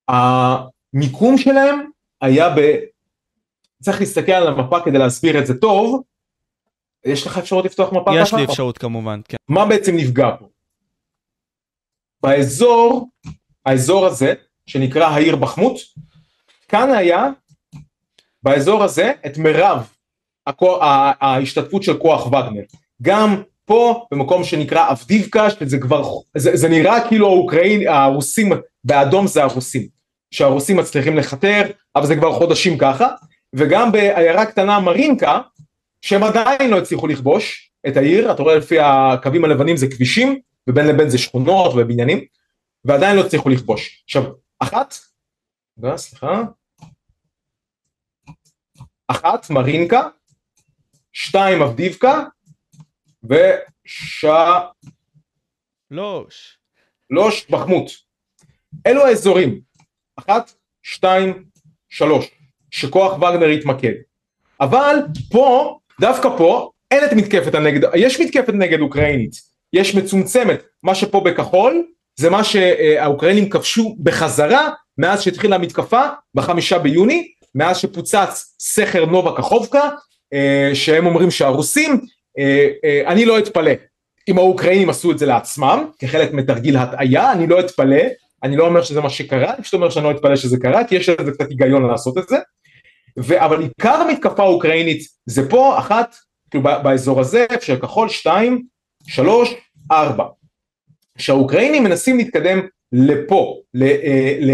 [0.08, 1.90] המיקום שלהם
[2.20, 2.60] היה ב...
[3.82, 6.02] צריך להסתכל על המפה כדי להסביר את זה טוב.
[7.04, 8.22] יש לך אפשרות לפתוח מפה ככה?
[8.22, 9.36] יש לי אפשרות כמובן, כן.
[9.48, 10.51] מה בעצם נפגע פה?
[12.22, 13.08] באזור,
[13.66, 14.34] האזור הזה,
[14.66, 15.76] שנקרא העיר בחמות,
[16.68, 17.28] כאן היה,
[18.42, 19.88] באזור הזה, את מירב
[21.20, 22.62] ההשתתפות של כוח וגנר.
[23.02, 26.02] גם פה, במקום שנקרא אבדיבקה, שזה כבר,
[26.36, 28.52] זה, זה נראה כאילו האוקראין, הרוסים,
[28.84, 29.86] באדום זה הרוסים.
[30.30, 31.62] שהרוסים מצליחים לכתר,
[31.96, 33.08] אבל זה כבר חודשים ככה,
[33.54, 35.40] וגם בעיירה קטנה מרינקה,
[36.02, 40.86] שהם עדיין לא הצליחו לכבוש את העיר, אתה רואה לפי הקווים הלבנים זה כבישים, ובין
[40.86, 42.24] לבין זה שכונות ובניינים,
[42.84, 44.02] ועדיין לא הצליחו לכבוש.
[44.04, 44.22] עכשיו,
[44.58, 44.94] אחת,
[45.82, 46.42] לא, סליחה,
[49.08, 50.08] אחת מרינקה,
[51.12, 52.24] שתיים אבדיבקה,
[53.24, 54.24] וש...
[57.10, 57.46] לוש.
[57.50, 57.90] בחמות.
[58.86, 59.60] אלו האזורים,
[60.16, 60.52] אחת,
[60.82, 61.44] שתיים,
[61.88, 62.30] שלוש,
[62.70, 63.92] שכוח וגנר יתמקד.
[64.60, 64.96] אבל
[65.30, 71.20] פה, דווקא פה, אין את מתקפת הנגד, יש מתקפת נגד אוקראינית, יש מצומצמת, מה שפה
[71.20, 74.68] בכחול זה מה שהאוקראינים כבשו בחזרה
[74.98, 76.02] מאז שהתחילה המתקפה
[76.34, 79.88] בחמישה ביוני, מאז שפוצץ סכר נובה קחובקה,
[80.32, 82.00] אה, שהם אומרים שהרוסים,
[82.38, 83.72] אה, אה, אני לא אתפלא
[84.28, 88.02] אם האוקראינים עשו את זה לעצמם, כחלק מתרגיל הטעיה, אני לא אתפלא,
[88.42, 90.94] אני לא אומר שזה מה שקרה, אני פשוט אומר שאני לא אתפלא שזה קרה, כי
[90.94, 92.36] יש לזה קצת היגיון לעשות את זה,
[93.18, 96.14] ו- אבל עיקר המתקפה האוקראינית זה פה אחת,
[96.50, 98.62] כאילו באזור הזה, של כחול שתיים,
[99.06, 99.54] שלוש,
[99.92, 100.24] ארבע.
[101.18, 102.60] שהאוקראינים מנסים להתקדם
[102.92, 104.50] לפה, ל, אה, ל,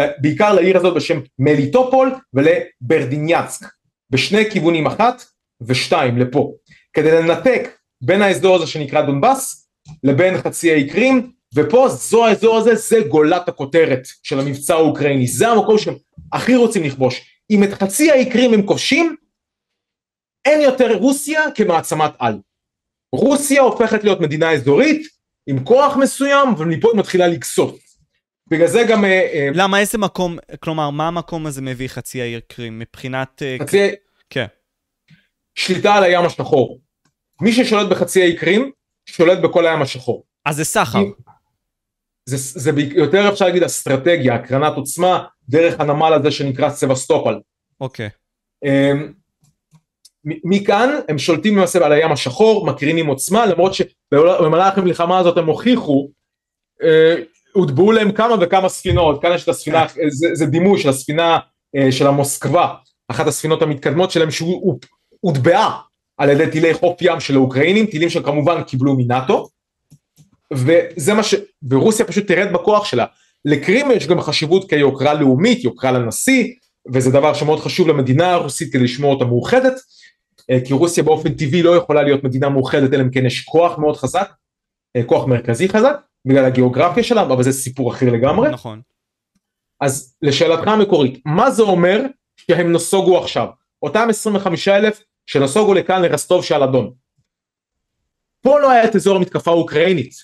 [0.00, 3.66] ל, בעיקר לעיר הזאת בשם מליטופול ולברדיניאצק,
[4.10, 5.22] בשני כיוונים אחת
[5.60, 6.52] ושתיים לפה,
[6.92, 9.68] כדי לנתק בין האזור הזה שנקרא דונבאס
[10.02, 15.48] לבין חצי האי קרים, ופה זו האזור הזה, זה גולת הכותרת של המבצע האוקראיני, זה
[15.48, 15.94] המקום שהם
[16.32, 17.20] הכי רוצים לכבוש.
[17.50, 19.16] אם את חצי האי קרים הם כובשים,
[20.44, 22.38] אין יותר רוסיה כמעצמת על.
[23.16, 25.06] רוסיה הופכת להיות מדינה אזורית
[25.46, 27.78] עם כוח מסוים ומפה היא מתחילה לגסות.
[28.50, 29.04] בגלל זה גם...
[29.04, 33.42] אה, אה, למה איזה מקום, כלומר מה המקום הזה מביא חצי העיר קרים מבחינת...
[33.42, 33.90] אה, חצי...
[34.30, 34.46] כן.
[35.54, 36.80] שליטה על הים השחור.
[37.40, 38.70] מי ששולט בחצי האי קרים
[39.06, 40.24] שולט בכל הים השחור.
[40.44, 41.02] אז זה סחר.
[42.26, 47.34] זה, זה יותר אפשר להגיד אסטרטגיה, הקרנת עוצמה דרך הנמל הזה שנקרא סבסטופל.
[47.80, 48.08] אוקיי.
[48.64, 49.12] אמ,
[50.26, 56.08] מכאן הם שולטים למעשה על הים השחור, מקרינים עוצמה, למרות שבמהלך המלחמה הזאת הם הוכיחו,
[56.82, 57.14] אה,
[57.52, 61.38] הוטבעו להם כמה וכמה ספינות, כאן יש את הספינה, זה, זה דימוי של הספינה
[61.76, 62.74] אה, של המוסקבה,
[63.08, 65.80] אחת הספינות המתקדמות שלהם שהוטבעה
[66.18, 69.48] על ידי טילי חוף ים של האוקראינים, טילים שכמובן קיבלו מנאטו,
[70.52, 71.34] וזה מה ש...
[71.70, 73.04] ורוסיה פשוט תרד בכוח שלה.
[73.44, 76.52] לקרים יש גם חשיבות כיוקרה לאומית, יוקרה לנשיא,
[76.92, 79.74] וזה דבר שמאוד חשוב למדינה הרוסית כדי לשמור אותה מאוחדת.
[80.50, 83.78] אה, כי רוסיה באופן טבעי לא יכולה להיות מדינה מאוחדת אלא אם כן יש כוח
[83.78, 84.32] מאוד חזק,
[84.96, 88.50] אה, כוח מרכזי חזק, בגלל הגיאוגרפיה שלה, אבל זה סיפור אחר לגמרי.
[88.50, 88.80] נכון.
[89.80, 92.02] אז לשאלתך המקורית, מה זה אומר
[92.36, 93.48] שהם נסוגו עכשיו?
[93.82, 96.92] אותם 25 אלף שנסוגו לכאן לרסטוב שעל אדון.
[98.40, 100.14] פה לא היה את אזור המתקפה האוקראינית,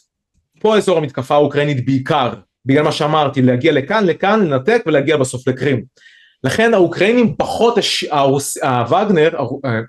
[0.61, 2.35] פה אזור המתקפה האוקראינית בעיקר,
[2.66, 5.85] בגלל מה שאמרתי, להגיע לכאן, לכאן, לנתק ולהגיע בסוף לקרים.
[6.45, 8.05] לכן האוקראינים פחות, הש...
[8.05, 8.57] הרוס...
[8.57, 9.81] הווגנר אה,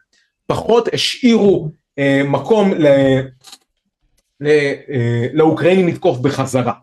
[0.48, 1.70] פחות השאירו
[2.00, 2.88] אה, מקום ל...
[4.40, 4.48] ל...
[4.90, 6.74] אה, לאוקראינים לתקוף בחזרה.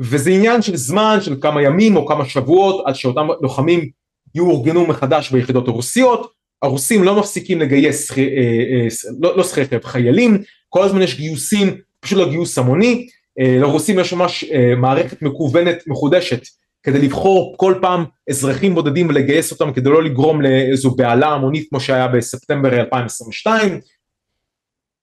[0.00, 3.90] וזה עניין של זמן של כמה ימים או כמה שבועות עד שאותם לוחמים
[4.34, 8.86] יאורגנו מחדש ביחידות הרוסיות, הרוסים לא מפסיקים לגייס, אה, אה,
[9.20, 13.08] לא, לא סחרחב, חיילים, כל הזמן יש גיוסים, פשוט לא גיוס המוני,
[13.40, 14.44] אה, לרוסים יש ממש
[14.76, 16.42] מערכת מקוונת מחודשת
[16.88, 21.80] כדי לבחור כל פעם אזרחים בודדים ולגייס אותם כדי לא לגרום לאיזו בהלה המונית כמו
[21.80, 23.80] שהיה בספטמבר 2022,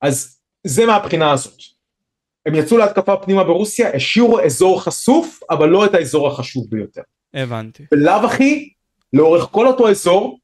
[0.01, 1.59] אז זה מהבחינה הזאת.
[2.45, 7.01] הם יצאו להתקפה פנימה ברוסיה, השאירו אזור חשוף, אבל לא את האזור החשוב ביותר.
[7.33, 7.85] הבנתי.
[7.91, 8.73] בלאו הכי,
[9.13, 10.39] לאורך כל אותו אזור,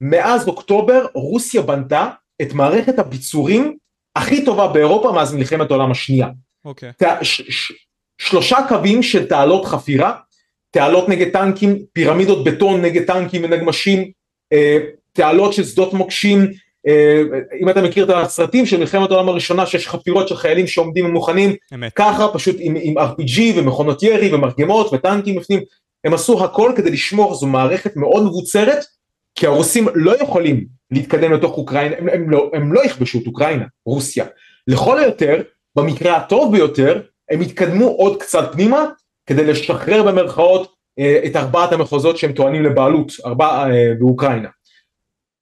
[0.00, 2.10] מאז אוקטובר רוסיה בנתה
[2.42, 3.76] את מערכת הביצורים
[4.16, 6.28] הכי טובה באירופה מאז מלחמת העולם השנייה.
[6.64, 6.92] אוקיי.
[7.02, 7.24] Okay.
[7.24, 7.72] ש- ש-
[8.18, 10.12] שלושה קווים של תעלות חפירה,
[10.74, 14.10] תעלות נגד טנקים, פירמידות בטון נגד טנקים ונגמשים,
[14.52, 14.78] אה,
[15.12, 16.50] תעלות של שדות מוקשים,
[16.86, 17.22] אה,
[17.60, 21.54] אם אתה מכיר את הסרטים של מלחמת העולם הראשונה שיש חפירות של חיילים שעומדים ומוכנים.
[21.94, 25.60] ככה פשוט עם, עם RPG ומכונות ירי ומרגמות וטנקים בפנים,
[26.04, 28.84] הם עשו הכל כדי לשמור, זו מערכת מאוד מבוצרת,
[29.34, 33.64] כי הרוסים לא יכולים להתקדם לתוך אוקראינה, הם, הם, לא, הם לא יכבשו את אוקראינה,
[33.86, 34.24] רוסיה.
[34.66, 35.42] לכל היותר,
[35.76, 37.00] במקרה הטוב ביותר,
[37.30, 38.84] הם יתקדמו עוד קצת פנימה,
[39.26, 44.48] כדי לשחרר במרכאות אה, את ארבעת המחוזות שהם טוענים לבעלות, ארבע, אה, באוקראינה.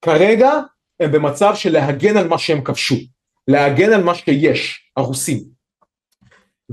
[0.05, 0.51] כרגע
[1.01, 2.97] הם במצב של להגן על מה שהם כבשו,
[3.49, 5.45] להגן על מה שיש, הרוסים.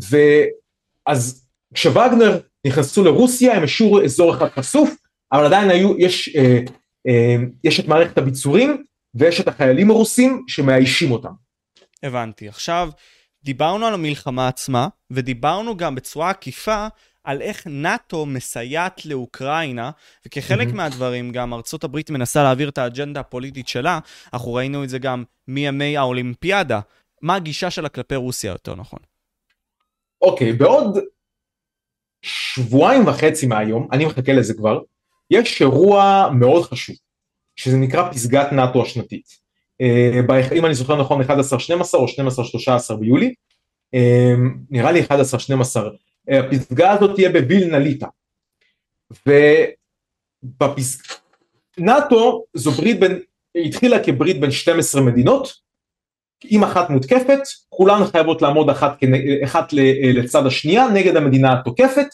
[0.10, 4.96] ואז כשווגנר נכנסו לרוסיה הם השאירו אזור אחד חשוף,
[5.32, 6.60] אבל עדיין היו, יש, אה,
[7.08, 8.84] אה, יש את מערכת הביצורים
[9.16, 11.32] ויש את החיילים הרוסים שמאיישים אותם.
[12.04, 12.48] הבנתי.
[12.48, 12.90] עכשיו,
[13.44, 16.88] דיברנו על המלחמה עצמה, ודיברנו גם בצורה עקיפה
[17.24, 19.92] על איך נאט"ו מסייעת לאוקראינה,
[20.26, 20.74] וכחלק mm-hmm.
[20.74, 24.00] מהדברים גם ארצות הברית מנסה להעביר את האג'נדה הפוליטית שלה,
[24.34, 26.80] אנחנו ראינו את זה גם מימי האולימפיאדה.
[27.22, 29.00] מה הגישה שלה כלפי רוסיה יותר נכון?
[30.22, 30.98] אוקיי, okay, בעוד
[32.22, 34.80] שבועיים וחצי מהיום, אני מחכה לזה כבר,
[35.30, 36.96] יש אירוע מאוד חשוב,
[37.56, 39.49] שזה נקרא פסגת נאט"ו השנתית.
[39.84, 41.26] Uh, אם אני זוכר נכון 11-12
[41.94, 42.06] או
[42.94, 43.34] 12-13 ביולי,
[43.96, 44.00] uh,
[44.70, 45.06] נראה לי 11-12
[46.28, 48.08] הפסגה הזאת תהיה בווילנה ליטא.
[50.44, 51.16] ובפסגה,
[51.78, 53.20] נאט"ו זו ברית בין,
[53.56, 55.54] התחילה כברית בין 12 מדינות,
[56.52, 58.98] אם אחת מותקפת, כולן חייבות לעמוד אחת,
[59.44, 59.74] אחת
[60.14, 62.08] לצד השנייה נגד המדינה התוקפת,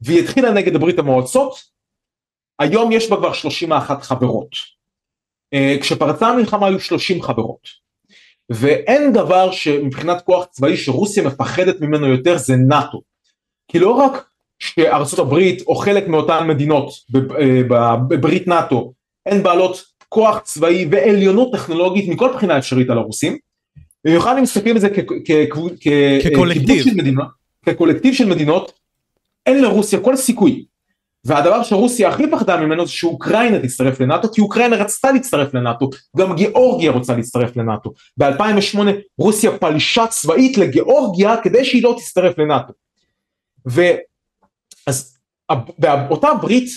[0.00, 1.54] והיא התחילה נגד ברית המועצות,
[2.58, 4.79] היום יש בה כבר 31 חברות.
[5.54, 7.80] אה, כשפרצה המלחמה היו 30 חברות.
[8.50, 13.00] ואין דבר שמבחינת כוח צבאי שרוסיה מפחדת ממנו יותר זה נאט"ו.
[13.68, 14.26] כי לא רק
[14.58, 18.92] שארצות הברית או חלק מאותן מדינות אה, בברית נאט"ו
[19.26, 23.38] הן בעלות כוח צבאי ועליונות טכנולוגית מכל בחינה אפשרית על הרוסים,
[24.04, 24.88] במיוחד אם מסתכלים על זה
[26.22, 27.28] כקולקטיב של מדינות,
[27.66, 28.72] כקולקטיב של מדינות,
[29.46, 30.64] אין לרוסיה כל סיכוי.
[31.24, 36.36] והדבר שרוסיה הכי פחדה ממנו זה שאוקראינה תצטרף לנאטו, כי אוקראינה רצתה להצטרף לנאטו, גם
[36.36, 37.92] גיאורגיה רוצה להצטרף לנאטו.
[38.16, 38.78] ב-2008
[39.18, 42.72] רוסיה פלשה צבאית לגיאורגיה כדי שהיא לא תצטרף לנאטו.
[43.66, 45.18] ואז
[45.78, 46.70] באותה ברית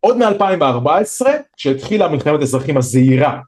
[0.00, 3.40] עוד מ-2014 כשהתחילה מלחמת האזרחים הזהירה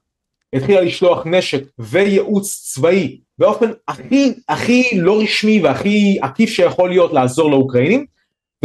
[0.55, 7.51] התחילה לשלוח נשק וייעוץ צבאי באופן הכי הכי לא רשמי והכי עקיף שיכול להיות לעזור
[7.51, 8.07] לאוקראינים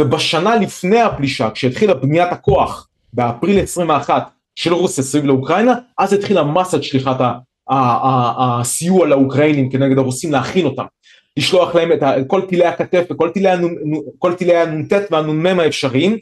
[0.00, 6.82] ובשנה לפני הפלישה כשהתחילה בניית הכוח באפריל 21 של רוסיה סביב לאוקראינה אז התחילה מסת
[6.82, 7.16] שליחת
[7.70, 10.84] הסיוע לאוקראינים כנגד הרוסים להכין אותם
[11.36, 13.30] לשלוח להם את כל טילי הכתף וכל
[14.36, 16.18] טילי הנ"ט והנ"מ האפשריים.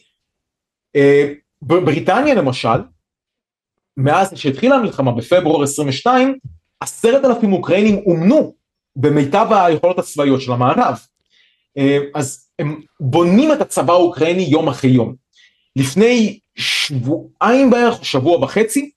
[0.97, 2.79] אה, בבריטניה למשל,
[3.97, 6.39] מאז שהתחילה המלחמה בפברואר 22,
[6.81, 8.55] עשרת אלפים אוקראינים אומנו
[8.97, 10.99] במיטב היכולות הצבאיות של המערב.
[11.79, 15.15] אה, אז הם בונים את הצבא האוקראיני יום אחרי יום.
[15.77, 18.91] לפני שבועיים בערך, שבוע וחצי,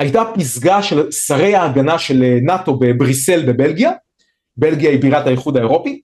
[0.00, 3.92] הייתה פסגה של שרי ההגנה של נאט"ו בבריסל בבלגיה,
[4.56, 6.00] בלגיה היא בירת האיחוד האירופי,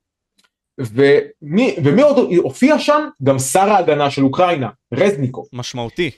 [0.81, 3.09] ומי, ומי עוד הופיע שם?
[3.23, 5.45] גם שר ההגנה של אוקראינה, רזניקו.
[5.53, 6.11] משמעותי.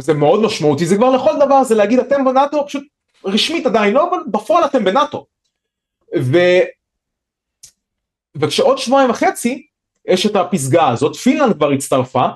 [0.00, 2.84] זה מאוד משמעותי, זה כבר לכל דבר, זה להגיד אתם בנאטו, פשוט
[3.24, 5.26] רשמית עדיין לא, אבל בפועל אתם בנאטו.
[6.20, 6.38] ו...
[8.36, 9.66] וכשעוד שבועיים וחצי
[10.08, 12.26] יש את הפסגה הזאת, פינלנד כבר הצטרפה,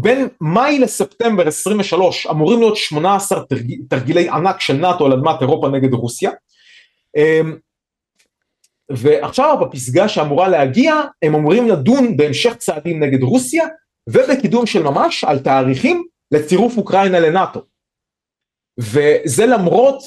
[0.00, 3.72] בין מאי לספטמבר 23 אמורים להיות 18 תרג...
[3.88, 6.30] תרגילי ענק של נאטו על אדמת אירופה נגד רוסיה.
[7.16, 7.56] אמ,
[8.90, 13.64] ועכשיו בפסגה שאמורה להגיע הם אמורים לדון בהמשך צעדים נגד רוסיה
[14.08, 17.60] ובקידום של ממש על תאריכים לצירוף אוקראינה לנאטו.
[18.78, 20.02] וזה למרות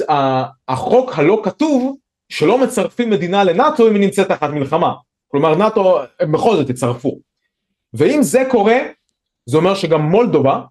[0.67, 1.97] החוק הלא כתוב
[2.29, 4.93] שלא מצרפים מדינה לנאטו אם היא נמצאת תחת מלחמה.
[5.35, 7.19] כלומר נאטו הם בכל זאת יצרפו.
[7.93, 8.77] ואם זה קורה,
[9.49, 10.61] זה אומר שגם מולדובה,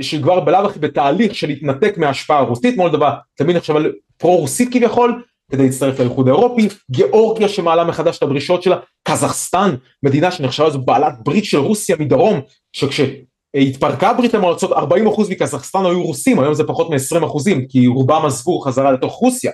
[0.00, 3.80] שכבר בלאו הכי בתהליך של להתנתק מההשפעה הרוסית, מולדובה תמיד נחשבה
[4.16, 8.76] פרו-רוסית כביכול, כדי להצטרף לאיחוד האירופי, גיאורגיה שמעלה מחדש את הדרישות שלה,
[9.08, 12.40] קזחסטן, מדינה שנחשבה זו בעלת ברית של רוסיה מדרום,
[12.72, 14.76] שכשהתפרקה ברית המועצות 40%
[15.30, 19.52] מקזחסטן היו רוסים, היום זה פחות מ-20% כי רובם עזבו חזרה לתוך רוסיה.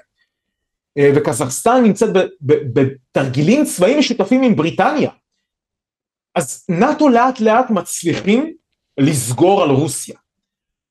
[0.98, 2.08] אה, וקזחסטן נמצאת
[2.40, 5.10] בתרגילים צבאיים משותפים עם בריטניה.
[6.34, 8.52] אז נאט"ו לאט לאט מצליחים
[9.00, 10.16] לסגור על רוסיה.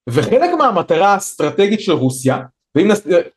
[0.09, 2.39] וחלק מהמטרה האסטרטגית של רוסיה,
[2.75, 2.87] ואם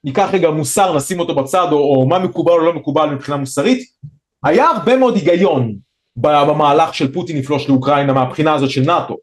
[0.04, 3.88] ניקח רגע מוסר נשים אותו בצד או, או מה מקובל או לא מקובל מבחינה מוסרית,
[4.44, 5.78] היה הרבה מאוד היגיון
[6.16, 9.16] במהלך של פוטין לפלוש לאוקראינה מהבחינה הזאת של נאט"ו.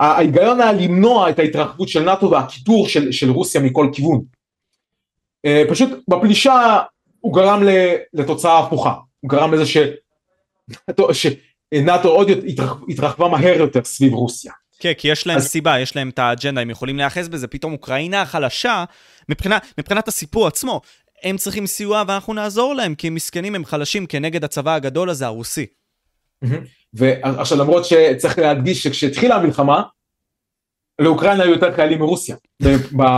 [0.00, 4.24] ההיגיון היה למנוע את ההתרחבות של נאט"ו והקיטור של, של רוסיה מכל כיוון.
[5.46, 6.80] אה, פשוט בפלישה
[7.20, 7.62] הוא גרם
[8.12, 9.64] לתוצאה הפוכה, הוא גרם לזה
[11.12, 12.30] שנאט"ו עוד
[12.88, 14.52] התרחבה מהר יותר סביב רוסיה.
[14.78, 15.46] כן, כי יש להם אז...
[15.46, 18.84] סיבה, יש להם את האג'נדה, הם יכולים להיאחז בזה, פתאום אוקראינה החלשה,
[19.28, 20.80] מבחינה, מבחינת הסיפור עצמו,
[21.22, 25.26] הם צריכים סיוע ואנחנו נעזור להם, כי הם מסכנים, הם חלשים כנגד הצבא הגדול הזה,
[25.26, 25.66] הרוסי.
[26.94, 29.82] ועכשיו למרות שצריך להדגיש שכשהתחילה המלחמה,
[30.98, 32.36] לאוקראינה היו יותר חיילים מרוסיה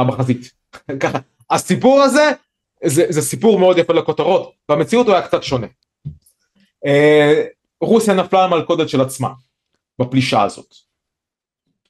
[0.09, 0.53] בחזית.
[1.01, 1.19] ככה,
[1.55, 2.31] הסיפור הזה,
[2.85, 5.67] זה, זה סיפור מאוד יפה לכותרות, במציאות הוא היה קצת שונה.
[6.87, 7.45] אה,
[7.81, 9.29] רוסיה נפלה למלכודת של עצמה,
[9.99, 10.75] בפלישה הזאת.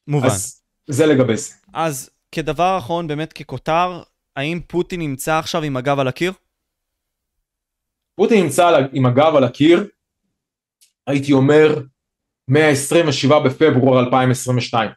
[0.06, 0.26] מובן.
[0.26, 1.54] אז זה לגבי זה.
[1.72, 4.02] אז כדבר אחרון, באמת ככותר,
[4.36, 6.32] האם פוטין נמצא עכשיו עם הגב על הקיר?
[8.14, 9.88] פוטין נמצא עם הגב על הקיר,
[11.06, 11.80] הייתי אומר,
[12.48, 14.90] מה-27 בפברואר 2022.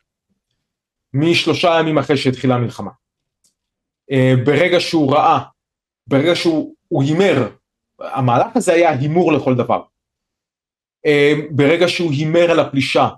[1.13, 2.91] משלושה ימים אחרי שהתחילה המלחמה.
[4.11, 5.39] אה, ברגע שהוא ראה,
[6.07, 7.49] ברגע שהוא הימר,
[7.99, 9.81] המהלך הזה היה הימור לכל דבר.
[11.05, 13.09] אה, ברגע שהוא הימר על הפלישה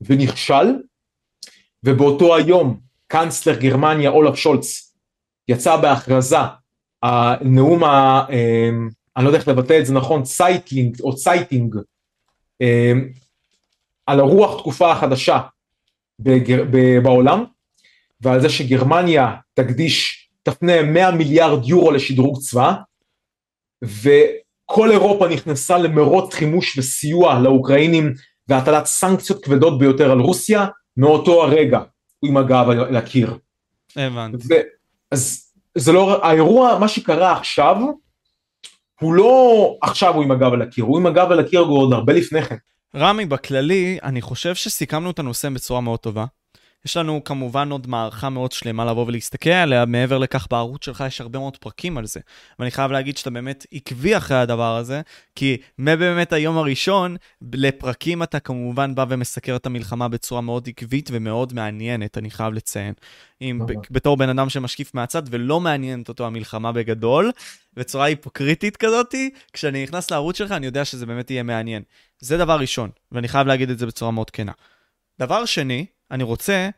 [0.00, 0.66] ונכשל,
[1.84, 4.94] ובאותו היום קאנצלר גרמניה אולף שולץ
[5.48, 6.36] יצא בהכרזה,
[7.02, 8.70] הנאום, ה, אה,
[9.16, 11.76] אני לא יודע איך לבטא את זה נכון, צייטלינג או צייטינג,
[14.06, 15.40] על הרוח תקופה החדשה
[16.18, 16.64] בגר,
[17.02, 17.44] בעולם,
[18.20, 22.72] ועל זה שגרמניה תקדיש תפנה 100 מיליארד יורו לשדרוג צבא,
[23.84, 28.14] וכל אירופה נכנסה למרוץ חימוש וסיוע לאוקראינים
[28.48, 30.66] והטלת סנקציות כבדות ביותר על רוסיה,
[30.96, 31.80] מאותו הרגע
[32.18, 33.38] הוא עם הגב לקיר.
[33.96, 34.48] הבנתי.
[35.10, 37.76] אז זה לא, האירוע, מה שקרה עכשיו,
[39.00, 42.12] הוא לא עכשיו הוא עם הגב על הקיר, הוא עם הגב על הקיר עוד הרבה
[42.12, 42.56] לפני כן.
[42.96, 46.24] רמי, בכללי, אני חושב שסיכמנו את הנושא בצורה מאוד טובה.
[46.84, 51.20] יש לנו כמובן עוד מערכה מאוד שלמה לבוא ולהסתכל עליה, מעבר לכך בערוץ שלך יש
[51.20, 52.20] הרבה מאוד פרקים על זה.
[52.58, 55.00] ואני חייב להגיד שאתה באמת עקבי אחרי הדבר הזה,
[55.36, 57.16] כי מבאמת היום הראשון,
[57.52, 62.94] לפרקים אתה כמובן בא ומסקר את המלחמה בצורה מאוד עקבית ומאוד מעניינת, אני חייב לציין.
[63.42, 63.60] אם
[63.90, 67.30] בתור בן אדם שמשקיף מהצד ולא מעניינת אותו המלחמה בגדול,
[67.74, 71.82] בצורה היפוקריטית כזאתי, כשאני נכנס לערוץ שלך אני יודע שזה באמת יהיה מעניין.
[72.18, 74.52] זה דבר ראשון, ואני חייב להגיד את זה בצורה מאוד כנה.
[75.18, 76.68] דבר שני, אני רוצה,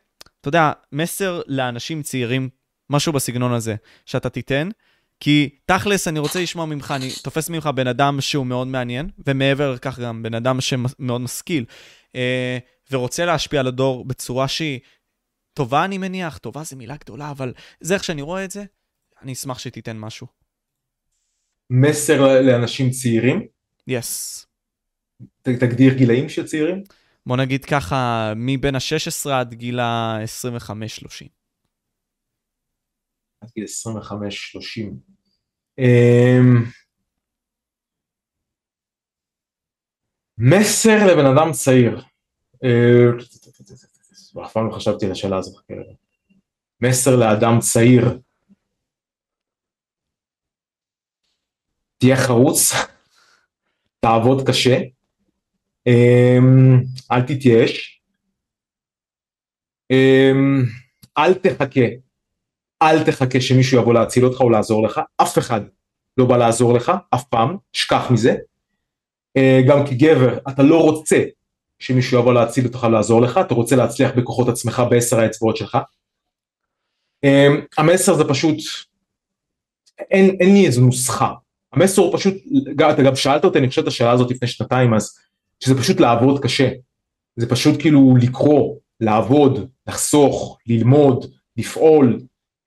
[0.41, 2.49] אתה יודע, מסר לאנשים צעירים,
[2.89, 3.75] משהו בסגנון הזה,
[4.05, 4.69] שאתה תיתן,
[5.19, 9.73] כי תכלס אני רוצה לשמוע ממך, אני תופס ממך בן אדם שהוא מאוד מעניין, ומעבר
[9.73, 11.65] לכך גם בן אדם שמאוד משכיל,
[12.15, 12.57] אה,
[12.91, 14.79] ורוצה להשפיע על הדור בצורה שהיא
[15.53, 18.63] טובה, אני מניח, טובה זה מילה גדולה, אבל זה איך שאני רואה את זה,
[19.21, 20.27] אני אשמח שתיתן משהו.
[21.69, 23.47] מסר לאנשים צעירים?
[23.87, 24.45] יס.
[25.21, 25.25] Yes.
[25.41, 26.83] תגדיר גילאים של צעירים?
[27.27, 27.95] בוא נגיד ככה,
[28.35, 31.27] מבין ה-16 עד גיל ה-25-30.
[33.41, 34.95] עד גיל 25-30.
[35.79, 36.63] אמ,
[40.37, 42.01] מסר לבן אדם צעיר.
[44.45, 45.65] אף פעם לא חשבתי על השאלה הזאת.
[46.81, 48.19] מסר לאדם צעיר.
[51.97, 52.71] תהיה חרוץ,
[53.99, 54.94] תעבוד קשה,
[57.11, 58.01] אל תתייאש,
[59.91, 60.63] אמ,
[61.17, 61.85] אל תחכה,
[62.81, 65.61] אל תחכה שמישהו יבוא להציל אותך או לעזור לך, אף אחד
[66.17, 68.35] לא בא לעזור לך, אף פעם, שכח מזה.
[69.37, 71.23] אה, גם כגבר, אתה לא רוצה
[71.79, 75.77] שמישהו יבוא להציל אותך ולעזור לך, אתה רוצה להצליח בכוחות עצמך בעשר האצבעות שלך.
[77.23, 78.57] אמ, המסר זה פשוט,
[79.99, 81.33] אין, אין לי איזו נוסחה,
[81.73, 82.33] המסר הוא פשוט,
[82.93, 85.19] אתה גם שאלת אותי, אני חושב את השאלה הזאת לפני שנתיים, אז
[85.59, 86.69] שזה פשוט לעבוד קשה.
[87.35, 91.25] זה פשוט כאילו לקרוא, לעבוד, לחסוך, ללמוד,
[91.57, 92.19] לפעול,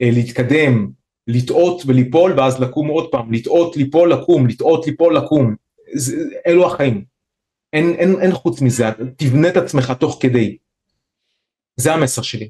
[0.03, 0.91] אה, להתקדם,
[1.27, 5.55] לטעות וליפול ואז לקום עוד פעם, לטעות, ליפול, לקום, לטעות, ליפול, לקום.
[5.95, 6.17] זה,
[6.47, 7.05] אלו החיים.
[7.73, 8.85] אין, אין, אין חוץ מזה,
[9.17, 10.57] תבנה את עצמך תוך כדי.
[11.77, 12.49] זה המסר שלי.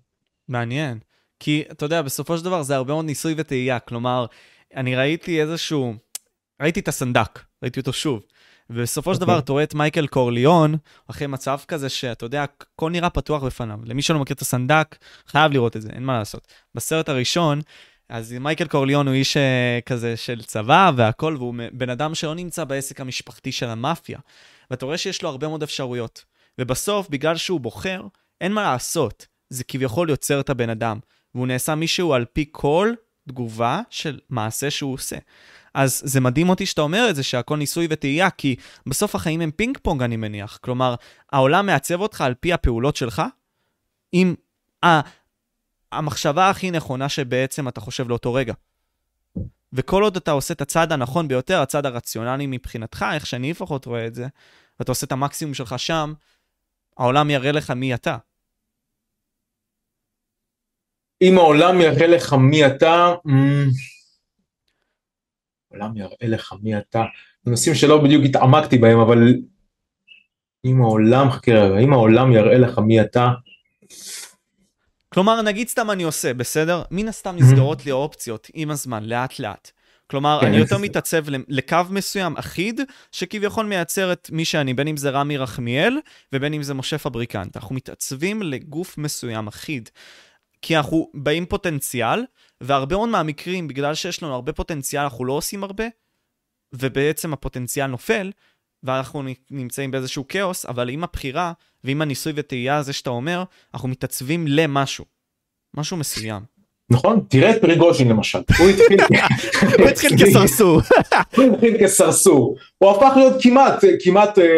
[0.49, 0.99] מעניין.
[1.41, 3.79] כי, אתה יודע, בסופו של דבר זה הרבה מאוד ניסוי וטעייה.
[3.79, 4.27] כלומר,
[4.77, 5.95] אני ראיתי איזשהו...
[6.63, 8.23] ראיתי את הסנדק, ראיתי אותו שוב.
[8.71, 9.45] ובסופו של דבר אוקיי.
[9.45, 10.77] אתה רואה את מייקל קורליון,
[11.11, 13.79] אחרי מצב כזה שאתה יודע, הכל נראה פתוח בפניו.
[13.85, 14.97] למי שלא מכיר את הסנדק,
[15.27, 16.47] חייב לראות את זה, אין מה לעשות.
[16.75, 17.61] בסרט הראשון,
[18.09, 22.65] אז מייקל קורליון הוא איש אה, כזה של צבא והכל, והוא בן אדם שלא נמצא
[22.65, 24.19] בעסק המשפחתי של המאפיה.
[24.71, 26.25] ואתה רואה שיש לו הרבה מאוד אפשרויות.
[26.59, 28.03] ובסוף, בגלל שהוא בוחר,
[28.41, 29.27] אין מה לעשות.
[29.51, 30.99] זה כביכול יוצר את הבן אדם.
[31.35, 32.93] והוא נעשה מישהו על פי כל
[33.29, 35.17] תגובה של מעשה שהוא עושה.
[35.79, 38.57] אז זה מדהים אותי שאתה אומר את זה, שהכל ניסוי וטעייה, כי
[38.87, 40.59] בסוף החיים הם פינג פונג, אני מניח.
[40.63, 40.95] כלומר,
[41.33, 43.23] העולם מעצב אותך על פי הפעולות שלך,
[44.13, 44.35] עם
[44.85, 45.01] ה-
[45.93, 48.55] המחשבה הכי נכונה שבעצם אתה חושב לאותו רגע.
[49.73, 54.07] וכל עוד אתה עושה את הצעד הנכון ביותר, הצעד הרציונלי מבחינתך, איך שאני לפחות רואה
[54.07, 54.27] את זה,
[54.79, 56.13] ואתה עושה את המקסימום שלך שם,
[56.97, 58.17] העולם יראה לך מי אתה.
[61.23, 63.15] אם העולם יראה לך מי אתה,
[65.71, 67.05] העולם יראה לך מי אתה,
[67.47, 69.35] נושאים שלא בדיוק התעמקתי בהם, אבל
[70.65, 73.29] אם העולם, חכה רגע, אם העולם יראה לך מי אתה,
[75.15, 76.83] כלומר, נגיד סתם אני עושה, בסדר?
[76.91, 77.37] מן הסתם.
[77.37, 79.71] נסגרות לי האופציות עם הזמן, לאט לאט.
[80.11, 80.79] כלומר, כן, אני יותר.
[80.79, 82.81] מתעצב לקו מסוים אחיד,
[83.13, 85.99] שכביכול מייצר את מי שאני, בין אם זה רמי רחמיאל,
[86.33, 87.57] ובין אם זה משה פבריקנט.
[87.57, 89.89] אנחנו מתעצבים לגוף מסוים אחיד.
[90.63, 92.25] כי אנחנו באים פוטנציאל,
[92.61, 95.85] והרבה מאוד מהמקרים, בגלל שיש לנו הרבה פוטנציאל, אנחנו לא עושים הרבה,
[96.73, 98.31] ובעצם הפוטנציאל נופל,
[98.83, 101.53] ואנחנו נמצאים באיזשהו כאוס, אבל עם הבחירה
[101.85, 103.45] ועם הניסוי וטעייה הזה שאתה אומר,
[103.75, 105.05] אנחנו מתעצבים למשהו.
[105.75, 106.43] משהו מסוים.
[106.91, 107.21] נכון?
[107.29, 109.01] תראה את פריגוז'ין למשל, הוא התחיל,
[109.79, 110.81] הוא התחיל כסרסור.
[111.37, 114.49] הוא התחיל כסרסור, הוא הפך להיות כמעט, כמעט אה, אה,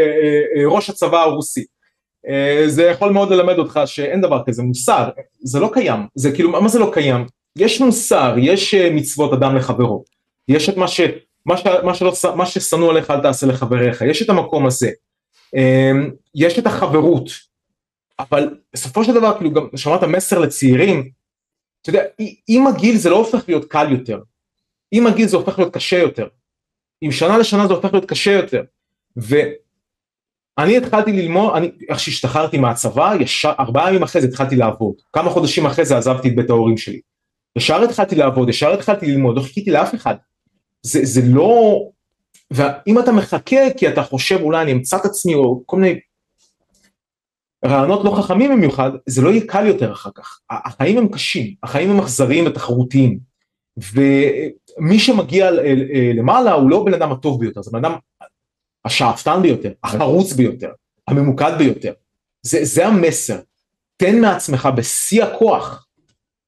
[0.57, 1.64] אה, ראש הצבא הרוסי.
[2.29, 5.09] אה, זה יכול מאוד ללמד אותך שאין דבר כזה מוסר,
[5.43, 7.27] זה לא קיים, זה כאילו, מה זה לא קיים?
[7.57, 10.05] יש מוסר, יש אה, מצוות אדם לחברו,
[10.49, 11.01] יש את מה ש...
[11.47, 11.55] מה,
[12.37, 14.91] מה, ששנוא עליך אל תעשה לחבריך, יש את המקום הזה,
[15.57, 15.93] אה,
[16.35, 17.31] יש את החברות,
[18.18, 21.11] אבל בסופו של דבר כאילו גם שמעת מסר לצעירים,
[21.83, 22.03] אתה יודע,
[22.49, 24.21] עם הגיל זה לא הופך להיות קל יותר,
[24.93, 26.29] עם הגיל זה הופך להיות קשה יותר,
[27.01, 28.62] עם שנה לשנה זה הופך להיות קשה יותר,
[30.59, 35.30] ואני התחלתי ללמוד, אני, איך שהשתחררתי מהצבא, ישר, ארבעה ימים אחרי זה התחלתי לעבוד, כמה
[35.30, 37.01] חודשים אחרי זה עזבתי את בית ההורים שלי,
[37.57, 40.14] ישר התחלתי לעבוד, ישר התחלתי ללמוד, לא חיכיתי לאף אחד,
[40.82, 41.80] זה, זה לא,
[42.51, 46.01] ואם אתה מחכה כי אתה חושב אולי אני אמצא את עצמי או כל מיני
[47.64, 50.40] רעיונות לא חכמים במיוחד, זה לא יהיה קל יותר אחר כך.
[50.51, 53.18] החיים הם קשים, החיים הם אכזריים ותחרותיים.
[53.92, 55.51] ומי שמגיע
[56.14, 57.92] למעלה הוא לא בן אדם הטוב ביותר, זה בן אדם
[58.85, 60.70] השאפתן ביותר, החרוץ ביותר,
[61.09, 61.93] הממוקד ביותר.
[62.43, 63.41] זה, זה המסר.
[63.97, 65.87] תן מעצמך בשיא הכוח.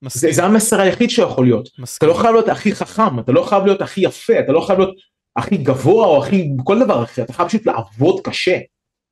[0.01, 1.69] זה, מסכים, זה המסר היחיד שיכול להיות.
[1.69, 2.09] אתה מסכים.
[2.09, 4.95] לא חייב להיות הכי חכם, אתה לא חייב להיות הכי יפה, אתה לא חייב להיות
[5.37, 8.59] הכי גבוה או הכי כל דבר אחר, אתה חייב פשוט לעבוד קשה.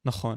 [0.04, 0.36] נכון.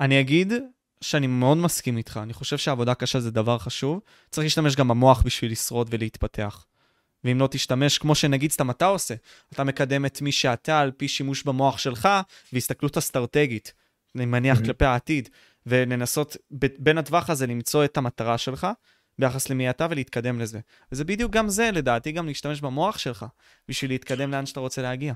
[0.00, 0.52] אני אגיד
[1.00, 4.00] שאני מאוד מסכים איתך, אני חושב שעבודה קשה זה דבר חשוב.
[4.30, 6.64] צריך להשתמש גם במוח בשביל לשרוד ולהתפתח.
[7.24, 9.14] ואם לא תשתמש, כמו שנגיד סתם אתה עושה,
[9.52, 12.08] אתה מקדם את מי שאתה על פי שימוש במוח שלך
[12.52, 13.72] והסתכלות אסטרטגית,
[14.16, 14.64] אני מניח Mhm.
[14.64, 15.28] כלפי העתיד,
[15.66, 18.66] ולנסות ב- בין הטווח הזה למצוא את המטרה שלך
[19.18, 20.60] ביחס למי אתה ולהתקדם לזה.
[20.92, 23.26] וזה בדיוק גם זה, לדעתי, גם להשתמש במוח שלך
[23.68, 25.12] בשביל להתקדם לאן שאתה רוצה להגיע.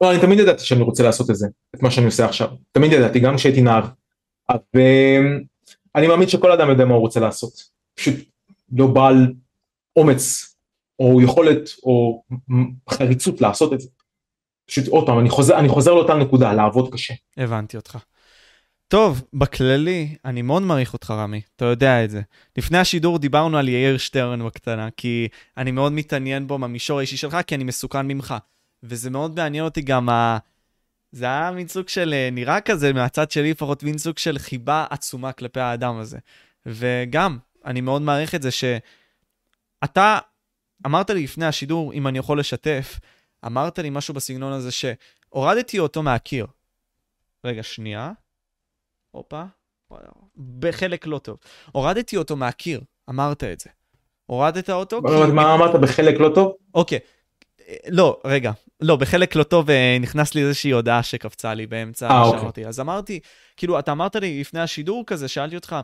[0.00, 1.46] לא, אני תמיד ידעתי שאני רוצה לעשות את זה,
[1.76, 2.48] את מה שאני עושה עכשיו.
[2.72, 3.82] תמיד ידעתי, גם כשהייתי נער.
[4.74, 7.52] ואני מאמין שכל אדם יודע מה הוא רוצה לעשות.
[7.94, 8.14] פשוט
[8.72, 9.32] לא בעל
[9.96, 10.51] אומץ,
[10.98, 12.22] או יכולת, או
[12.90, 13.88] חריצות לעשות את זה.
[14.66, 17.14] פשוט עוד פעם, אני חוזר, אני חוזר לאותה נקודה, לעבוד קשה.
[17.36, 17.98] הבנתי אותך.
[18.88, 22.20] טוב, בכללי, אני מאוד מעריך אותך, רמי, אתה יודע את זה.
[22.58, 27.36] לפני השידור דיברנו על יאיר שטרן בקטנה, כי אני מאוד מתעניין בו במישור האישי שלך,
[27.46, 28.34] כי אני מסוכן ממך.
[28.82, 30.38] וזה מאוד מעניין אותי גם ה...
[31.12, 34.86] זה היה מין סוג של, אה, נראה כזה, מהצד שלי לפחות, מין סוג של חיבה
[34.90, 36.18] עצומה כלפי האדם הזה.
[36.66, 40.18] וגם, אני מאוד מעריך את זה שאתה
[40.86, 43.00] אמרת לי לפני השידור, אם אני יכול לשתף,
[43.46, 46.46] אמרת לי משהו בסגנון הזה שהורדתי אותו מהקיר.
[47.44, 48.12] רגע, שנייה.
[49.10, 49.42] הופה.
[50.58, 51.36] בחלק לא טוב.
[51.72, 52.80] הורדתי אותו מהקיר,
[53.10, 53.70] אמרת את זה.
[54.26, 55.02] הורדת אותו?
[55.34, 56.52] מה אמרת בחלק לא טוב?
[56.74, 56.98] אוקיי.
[57.88, 62.12] לא, רגע, לא, בחלק לא טוב אה, נכנס לי איזושהי הודעה שקפצה לי באמצע אה,
[62.12, 62.40] מה אוקיי.
[62.40, 62.66] שאמרתי.
[62.66, 63.20] אז אמרתי,
[63.56, 65.76] כאילו, אתה אמרת לי לפני השידור כזה, שאלתי אותך,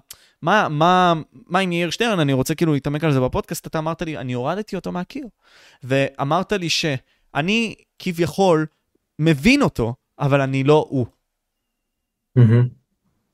[0.42, 1.14] מה, מה,
[1.46, 4.32] מה עם יאיר שטרן, אני רוצה כאילו להתעמק על זה בפודקאסט, אתה אמרת לי, אני
[4.32, 5.26] הורדתי אותו מהקיר.
[5.82, 8.66] ואמרת לי שאני כביכול
[9.18, 11.06] מבין אותו, אבל אני לא הוא.
[12.36, 12.68] מהמם.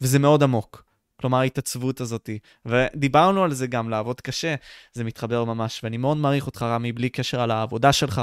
[0.00, 0.83] וזה מאוד עמוק.
[1.24, 2.30] כלומר, ההתעצבות הזאת.
[2.66, 4.54] ודיברנו על זה גם, לעבוד קשה,
[4.92, 5.80] זה מתחבר ממש.
[5.84, 8.20] ואני מאוד מעריך אותך, רמי, בלי קשר על העבודה שלך.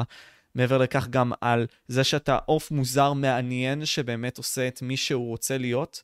[0.56, 5.58] מעבר לכך, גם על זה שאתה עוף מוזר, מעניין, שבאמת עושה את מי שהוא רוצה
[5.58, 6.04] להיות.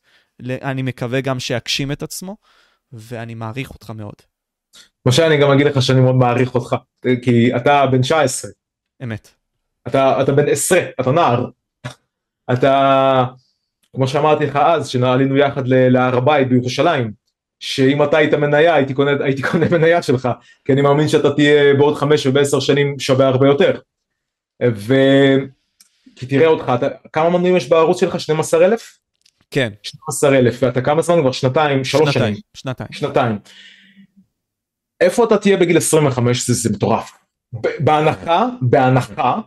[0.50, 2.38] אני מקווה גם שיגשים את עצמו,
[2.92, 4.16] ואני מעריך אותך מאוד.
[5.06, 8.52] משה אני גם אגיד לך שאני מאוד מעריך אותך כי אתה בן 19
[9.04, 9.30] אמת.
[9.88, 11.50] אתה אתה בן 10 אתה נער
[12.54, 13.26] אתה
[13.98, 17.12] כמו שאמרתי לך אז שעלינו יחד להר הבית בירושלים
[17.60, 20.30] שאם אתה היית מניה הייתי קונה הייתי קונה מניה שלך
[20.66, 23.80] כי אני מאמין שאתה תהיה בעוד חמש ובעשר שנים שווה הרבה יותר.
[24.74, 24.94] ו...
[26.16, 28.98] כי תראה אותך אתה, כמה מנויים יש בערוץ שלך 12,000?
[29.52, 32.90] כן, 12,000 ואתה כמה זמן כבר שנתיים שלוש שנתיים, שנים שנתיים.
[32.92, 33.40] שנתיים.
[35.02, 37.12] איפה אתה תהיה בגיל 25 זה, זה מטורף.
[37.80, 39.40] בהנחה, בהנחה,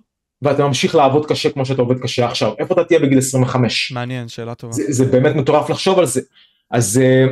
[0.43, 3.93] ואתה ממשיך לעבוד קשה כמו שאתה עובד קשה עכשיו, איפה אתה תהיה בגיל 25?
[3.93, 4.72] מעניין, שאלה טובה.
[4.72, 6.20] זה, זה באמת מטורף לחשוב על זה.
[6.70, 7.24] אז אה,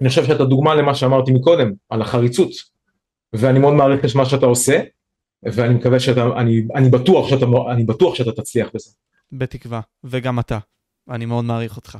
[0.00, 2.50] אני חושב שאתה דוגמה למה שאמרתי מקודם, על החריצות.
[3.32, 4.80] ואני מאוד מעריך את מה שאתה עושה,
[5.42, 8.90] ואני מקווה שאתה, אני, אני בטוח שאתה, אני בטוח שאתה תצליח בזה.
[9.32, 10.58] בתקווה, וגם אתה.
[11.10, 11.98] אני מאוד מעריך אותך.